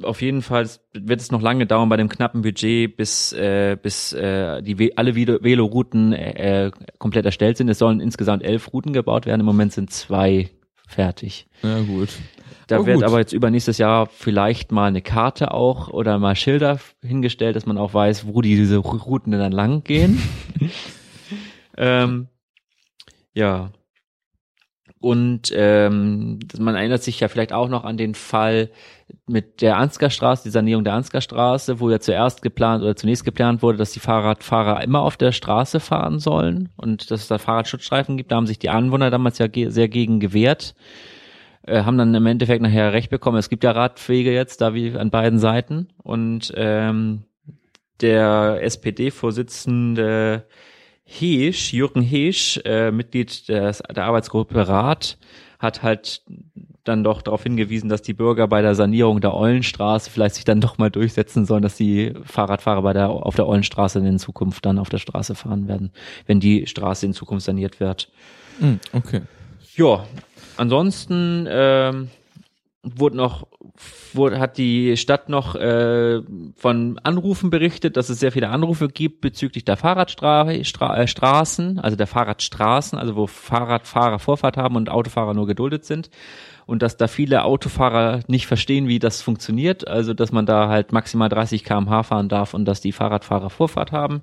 auf 0.03 0.23
jeden 0.23 0.41
Fall 0.41 0.69
wird 0.95 1.21
es 1.21 1.31
noch 1.31 1.43
lange 1.43 1.67
dauern 1.67 1.89
bei 1.91 1.97
dem 1.99 2.09
knappen 2.09 2.41
Budget, 2.43 2.97
bis 2.97 3.33
äh, 3.35 3.77
bis 3.81 4.13
äh, 4.15 4.63
die 4.63 4.97
alle 4.97 5.13
Velo- 5.15 5.43
Velorouten 5.43 6.13
äh, 6.15 6.67
äh, 6.67 6.71
komplett 6.99 7.27
erstellt 7.27 7.57
sind. 7.59 7.69
Es 7.69 7.79
sollen 7.79 8.01
insgesamt 8.01 8.43
elf 8.43 8.73
Routen 8.73 8.93
gebaut 8.95 9.27
werden. 9.27 9.41
Im 9.41 9.47
Moment 9.47 9.73
sind 9.73 9.91
zwei 9.91 10.49
fertig. 10.87 11.47
Ja, 11.63 11.81
gut. 11.81 12.09
Da 12.67 12.79
Oh, 12.79 12.87
wird 12.87 12.97
gut. 12.97 13.05
aber 13.05 13.19
jetzt 13.19 13.35
übernächstes 13.35 13.77
Jahr 13.77 14.07
vielleicht 14.07 14.73
mal 14.73 14.87
eine 14.87 15.03
Karte 15.03 15.53
auch 15.53 15.89
oder 15.89 16.19
mal 16.19 16.35
Schilder 16.35 16.79
hingestellt, 17.03 17.57
dass 17.57 17.67
man 17.67 17.77
auch 17.77 17.93
weiß, 17.93 18.27
wo 18.27 18.41
die, 18.41 18.57
diese 18.57 18.79
Routen 18.79 19.33
dann 19.33 19.53
lang 19.53 19.85
gehen. 19.85 20.19
ähm, 21.77 22.29
ja. 23.35 23.71
Und 25.05 25.53
ähm, 25.55 26.39
man 26.59 26.77
erinnert 26.77 27.03
sich 27.03 27.21
ja 27.21 27.29
vielleicht 27.29 27.53
auch 27.53 27.69
noch 27.69 27.85
an 27.85 27.99
den 27.99 28.15
Fall 28.15 28.71
mit 29.27 29.61
der 29.61 29.77
Ansgarstraße, 29.77 30.45
die 30.45 30.51
Sanierung 30.51 30.83
der 30.83 30.95
Ansgarstraße, 30.95 31.79
wo 31.79 31.91
ja 31.91 32.01
zuerst 32.01 32.41
geplant 32.41 32.83
oder 32.83 32.97
zunächst 32.97 33.23
geplant 33.23 33.61
wurde, 33.61 33.77
dass 33.77 33.93
die 33.93 34.01
Fahrradfahrer 34.01 34.83
immer 34.83 35.03
auf 35.03 35.19
der 35.19 35.33
Straße 35.33 35.79
fahren 35.79 36.21
sollen 36.21 36.71
und 36.79 37.11
dass 37.11 37.21
es 37.21 37.29
da 37.29 37.37
Fahrradschutzstreifen 37.37 38.17
gibt. 38.17 38.33
Da 38.33 38.37
haben 38.37 38.47
sich 38.47 38.59
die 38.59 38.71
Anwohner 38.71 39.11
damals 39.11 39.37
ja 39.37 39.47
ge 39.47 39.69
sehr 39.69 39.89
gegen 39.89 40.21
gewehrt 40.21 40.75
äh, 41.67 41.83
haben 41.83 41.99
dann 41.99 42.15
im 42.15 42.25
Endeffekt 42.25 42.63
nachher 42.63 42.95
recht 42.95 43.11
bekommen. 43.11 43.37
Es 43.37 43.51
gibt 43.51 43.63
ja 43.63 43.73
Radwege 43.73 44.33
jetzt 44.33 44.63
da 44.63 44.73
wie 44.73 44.97
an 44.97 45.11
beiden 45.11 45.39
Seiten 45.39 45.89
und 46.03 46.51
ähm, 46.57 47.25
der 48.01 48.61
SPD-Vorsitzende 48.63 50.47
Heesch, 51.05 51.73
Jürgen 51.73 52.03
Heesch, 52.03 52.61
äh, 52.65 52.91
Mitglied 52.91 53.49
des, 53.49 53.83
der 53.95 54.05
Arbeitsgruppe 54.05 54.67
Rat, 54.67 55.19
hat 55.59 55.83
halt 55.83 56.23
dann 56.85 57.03
doch 57.03 57.23
darauf 57.23 57.43
hingewiesen, 57.43 57.89
dass 57.89 58.03
die 58.03 58.13
Bürger 58.13 58.47
bei 58.47 58.61
der 58.61 58.75
Sanierung 58.75 59.21
der 59.21 59.35
Eulenstraße 59.35 60.11
vielleicht 60.11 60.35
sich 60.35 60.45
dann 60.45 60.61
doch 60.61 60.77
mal 60.77 60.91
durchsetzen 60.91 61.47
sollen, 61.47 61.63
dass 61.63 61.77
die 61.77 62.13
Fahrradfahrer 62.25 62.83
bei 62.83 62.93
der, 62.93 63.09
auf 63.09 63.35
der 63.37 63.47
Eulenstraße 63.47 63.99
in 64.01 64.19
Zukunft 64.19 64.67
dann 64.67 64.79
auf 64.79 64.91
der 64.91 64.99
Straße 64.99 65.35
fahren 65.35 65.67
werden, 65.67 65.93
wenn 66.27 66.41
die 66.41 66.67
Straße 66.67 67.07
in 67.07 67.15
Zukunft 67.15 67.47
saniert 67.47 67.81
wird. 67.81 68.11
Hm, 68.61 68.81
okay. 68.93 69.23
Ja, 69.77 70.05
ansonsten 70.57 71.47
ähm, 71.49 72.11
wurde 72.85 73.17
noch 73.17 73.47
wurde, 74.13 74.39
hat 74.39 74.59
die 74.59 74.97
Stadt 74.97 75.29
noch 75.29 75.57
äh, 75.57 76.21
von 76.57 76.99
Anrufen 77.03 77.51
berichtet, 77.51 77.97
dass 77.97 78.09
es 78.09 78.21
sehr 78.21 78.31
viele 78.31 78.51
Anrufe 78.51 78.89
gibt 78.89 79.21
bezüglich 79.21 79.65
der 79.65 79.77
Fahrradstraßen, 79.77 80.65
Stra 80.65 80.97
äh, 80.97 81.81
also 81.81 81.97
der 81.97 82.07
Fahrradstraßen, 82.07 82.99
also 82.99 83.17
wo 83.17 83.27
Fahrradfahrer 83.27 84.19
Vorfahrt 84.19 84.57
haben 84.57 84.77
und 84.77 84.91
Autofahrer 84.91 85.35
nur 85.35 85.47
geduldet 85.47 85.85
sind. 85.85 86.11
Und 86.67 86.83
dass 86.83 86.97
da 86.97 87.09
viele 87.09 87.45
Autofahrer 87.45 88.21
nicht 88.27 88.47
verstehen, 88.47 88.89
wie 88.89 88.99
das 88.99 89.21
funktioniert, 89.21 89.87
also 89.87 90.15
dass 90.15 90.33
man 90.33 90.47
da 90.47 90.69
halt 90.69 90.93
maximal 90.93 91.29
30 91.29 91.65
km/h 91.65 92.05
fahren 92.05 92.29
darf 92.29 92.55
und 92.55 92.65
dass 92.65 92.81
die 92.81 92.93
Fahrradfahrer 92.93 93.51
Vorfahrt 93.51 93.93
haben 93.93 94.23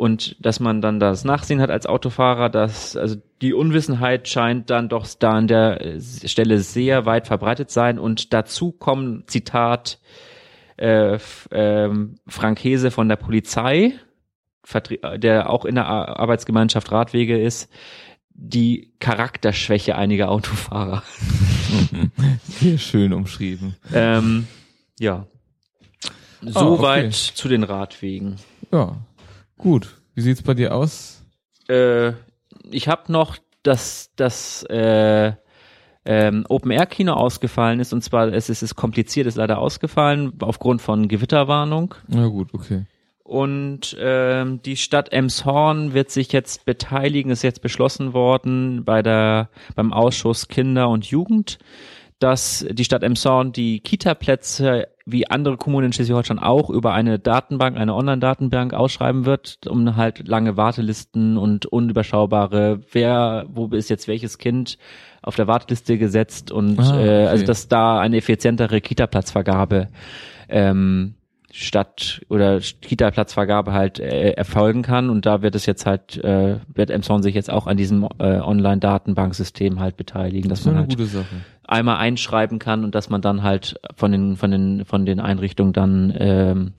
und 0.00 0.34
dass 0.44 0.60
man 0.60 0.80
dann 0.80 0.98
das 0.98 1.24
Nachsehen 1.24 1.60
hat 1.60 1.70
als 1.70 1.84
Autofahrer, 1.86 2.48
dass 2.48 2.96
also 2.96 3.16
die 3.42 3.52
Unwissenheit 3.52 4.26
scheint 4.28 4.70
dann 4.70 4.88
doch 4.88 5.06
da 5.18 5.32
an 5.32 5.46
der 5.46 5.80
äh, 5.84 6.00
Stelle 6.00 6.60
sehr 6.60 7.04
weit 7.06 7.26
verbreitet 7.26 7.70
sein 7.70 7.98
und 7.98 8.32
dazu 8.32 8.72
kommen 8.72 9.24
Zitat 9.26 9.98
äh, 10.78 11.18
ähm, 11.52 12.14
Frank 12.26 12.64
Hese 12.64 12.90
von 12.90 13.08
der 13.10 13.16
Polizei, 13.16 13.92
vertre- 14.66 15.18
der 15.18 15.50
auch 15.50 15.66
in 15.66 15.74
der 15.74 15.86
Ar- 15.86 16.18
Arbeitsgemeinschaft 16.18 16.90
Radwege 16.90 17.38
ist, 17.38 17.70
die 18.32 18.94
Charakterschwäche 19.00 19.96
einiger 19.96 20.30
Autofahrer. 20.30 21.02
Sehr 22.48 22.78
schön 22.78 23.12
umschrieben. 23.12 23.76
ähm, 23.92 24.46
ja. 24.98 25.26
Ah, 26.54 26.58
Soweit 26.60 27.04
okay. 27.08 27.34
zu 27.34 27.48
den 27.48 27.64
Radwegen. 27.64 28.36
Ja, 28.72 28.96
gut. 29.60 30.00
Wie 30.14 30.22
sieht's 30.22 30.42
bei 30.42 30.54
dir 30.54 30.74
aus? 30.74 31.20
äh, 31.70 32.12
ich 32.70 32.88
habe 32.88 33.10
noch, 33.10 33.38
dass 33.62 34.10
das 34.16 34.64
äh, 34.64 35.32
ähm, 36.04 36.44
Open 36.48 36.70
Air 36.70 36.86
Kino 36.86 37.12
ausgefallen 37.12 37.80
ist 37.80 37.92
und 37.92 38.02
zwar 38.02 38.32
es 38.32 38.48
ist, 38.48 38.62
es 38.62 38.74
kompliziert, 38.74 39.26
ist 39.26 39.36
leider 39.36 39.58
ausgefallen 39.58 40.32
aufgrund 40.40 40.82
von 40.82 41.08
Gewitterwarnung 41.08 41.94
Na 42.08 42.26
gut, 42.26 42.54
okay. 42.54 42.86
und 43.22 43.96
ähm, 44.00 44.62
die 44.62 44.76
Stadt 44.76 45.12
Emshorn 45.12 45.92
wird 45.94 46.10
sich 46.10 46.32
jetzt 46.32 46.64
beteiligen, 46.64 47.30
ist 47.30 47.42
jetzt 47.42 47.62
beschlossen 47.62 48.14
worden 48.14 48.84
bei 48.84 49.02
der 49.02 49.50
beim 49.74 49.92
Ausschuss 49.92 50.48
Kinder 50.48 50.88
und 50.88 51.06
Jugend, 51.06 51.58
dass 52.18 52.66
die 52.70 52.84
Stadt 52.84 53.02
Emshorn 53.02 53.52
die 53.52 53.80
Kita-Plätze 53.80 54.88
wie 55.12 55.28
andere 55.28 55.56
Kommunen 55.56 55.86
in 55.86 55.92
Schleswig-Holstein 55.92 56.38
auch 56.38 56.70
über 56.70 56.92
eine 56.92 57.18
Datenbank, 57.18 57.76
eine 57.76 57.94
Online-Datenbank 57.94 58.74
ausschreiben 58.74 59.24
wird, 59.24 59.66
um 59.68 59.96
halt 59.96 60.26
lange 60.26 60.56
Wartelisten 60.56 61.36
und 61.36 61.66
unüberschaubare, 61.66 62.80
wer, 62.92 63.46
wo 63.48 63.66
ist 63.68 63.90
jetzt 63.90 64.08
welches 64.08 64.38
Kind 64.38 64.78
auf 65.22 65.36
der 65.36 65.46
Warteliste 65.46 65.98
gesetzt 65.98 66.50
und 66.50 66.78
Ah, 66.78 66.98
äh, 67.00 67.26
also 67.26 67.42
okay. 67.42 67.46
dass 67.46 67.68
da 67.68 68.00
eine 68.00 68.16
effizientere 68.16 68.80
Kita-Platzvergabe 68.80 69.88
ähm, 70.48 71.14
statt 71.52 72.22
oder 72.28 72.60
Kita-Platzvergabe 72.60 73.72
halt 73.72 73.98
äh, 73.98 74.30
erfolgen 74.32 74.82
kann 74.82 75.10
und 75.10 75.26
da 75.26 75.42
wird 75.42 75.54
es 75.54 75.66
jetzt 75.66 75.86
halt 75.86 76.16
äh, 76.22 76.58
wird 76.72 76.90
Emson 76.90 77.22
sich 77.22 77.34
jetzt 77.34 77.50
auch 77.50 77.66
an 77.66 77.76
diesem 77.76 78.08
äh, 78.18 78.40
Online-Datenbanksystem 78.40 79.80
halt 79.80 79.96
beteiligen, 79.96 80.48
dass 80.48 80.60
Das 80.60 80.72
man 80.72 80.76
halt 80.76 80.96
einmal 81.64 81.96
einschreiben 81.96 82.58
kann 82.58 82.84
und 82.84 82.94
dass 82.94 83.10
man 83.10 83.22
dann 83.22 83.42
halt 83.42 83.80
von 83.96 84.12
den 84.12 84.36
von 84.36 84.50
den 84.50 84.84
von 84.84 85.06
den 85.06 85.20
Einrichtungen 85.20 85.72
dann 85.72 86.14
ähm, 86.16 86.72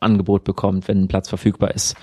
Angebot 0.00 0.44
bekommt, 0.44 0.88
wenn 0.88 1.02
ein 1.02 1.08
Platz 1.08 1.28
verfügbar 1.28 1.74
ist. 1.74 1.96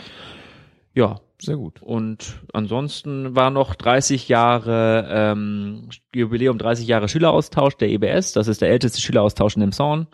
Ja, 0.93 1.19
Sehr 1.39 1.57
gut. 1.57 1.81
und 1.81 2.39
ansonsten 2.53 3.35
war 3.35 3.49
noch 3.51 3.75
30 3.75 4.29
Jahre 4.29 5.07
ähm, 5.09 5.89
Jubiläum 6.13 6.57
30 6.57 6.87
Jahre 6.87 7.09
Schüleraustausch 7.09 7.75
der 7.75 7.89
EBS. 7.89 8.31
Das 8.33 8.47
ist 8.47 8.61
der 8.61 8.69
älteste 8.69 9.01
Schüleraustausch 9.01 9.55
in 9.55 9.61
dem 9.61 9.73
Zorn. 9.73 10.07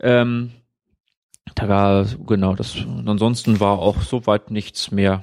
Ähm, 0.00 0.52
da 1.54 2.04
genau 2.26 2.54
das. 2.54 2.76
Ansonsten 3.06 3.60
war 3.60 3.78
auch 3.78 4.00
soweit 4.02 4.50
nichts 4.50 4.90
mehr. 4.90 5.22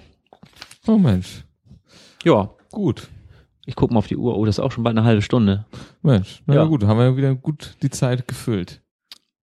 Oh 0.88 0.98
Mensch. 0.98 1.44
Ja, 2.24 2.50
Gut. 2.72 3.08
ich 3.66 3.76
guck 3.76 3.92
mal 3.92 4.00
auf 4.00 4.08
die 4.08 4.18
Uhr. 4.18 4.38
Oh, 4.38 4.46
das 4.46 4.56
ist 4.58 4.64
auch 4.64 4.72
schon 4.72 4.84
bald 4.84 4.98
eine 4.98 5.06
halbe 5.06 5.22
Stunde. 5.22 5.66
Mensch. 6.02 6.42
Na 6.46 6.56
Ja. 6.56 6.64
gut, 6.66 6.84
haben 6.84 6.98
wir 6.98 7.06
ja 7.06 7.18
wieder 7.18 7.36
gut 7.36 7.76
die 7.82 7.90
Zeit 7.90 8.28
gefüllt. 8.28 8.82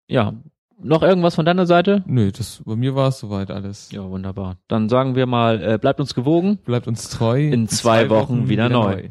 Ja, 0.09 0.35
noch 0.79 1.03
irgendwas 1.03 1.35
von 1.35 1.45
deiner 1.47 1.67
Seite? 1.67 2.03
Nö, 2.07 2.31
das, 2.31 2.63
bei 2.65 2.77
mir 2.77 2.95
war 2.95 3.09
es 3.09 3.19
soweit 3.19 3.51
alles. 3.51 3.91
Ja, 3.93 4.09
wunderbar. 4.09 4.59
Dann 4.69 4.89
sagen 4.91 5.15
wir 5.17 5.27
mal, 5.27 5.63
äh, 5.63 5.79
bleibt 5.79 6.01
uns 6.01 6.15
gewogen. 6.15 6.59
Bleibt 6.65 6.87
uns 6.87 7.09
treu. 7.09 7.49
In 7.49 7.67
zwei 7.69 8.11
Wochen 8.11 8.49
wieder 8.49 8.69
neu. 8.69 9.09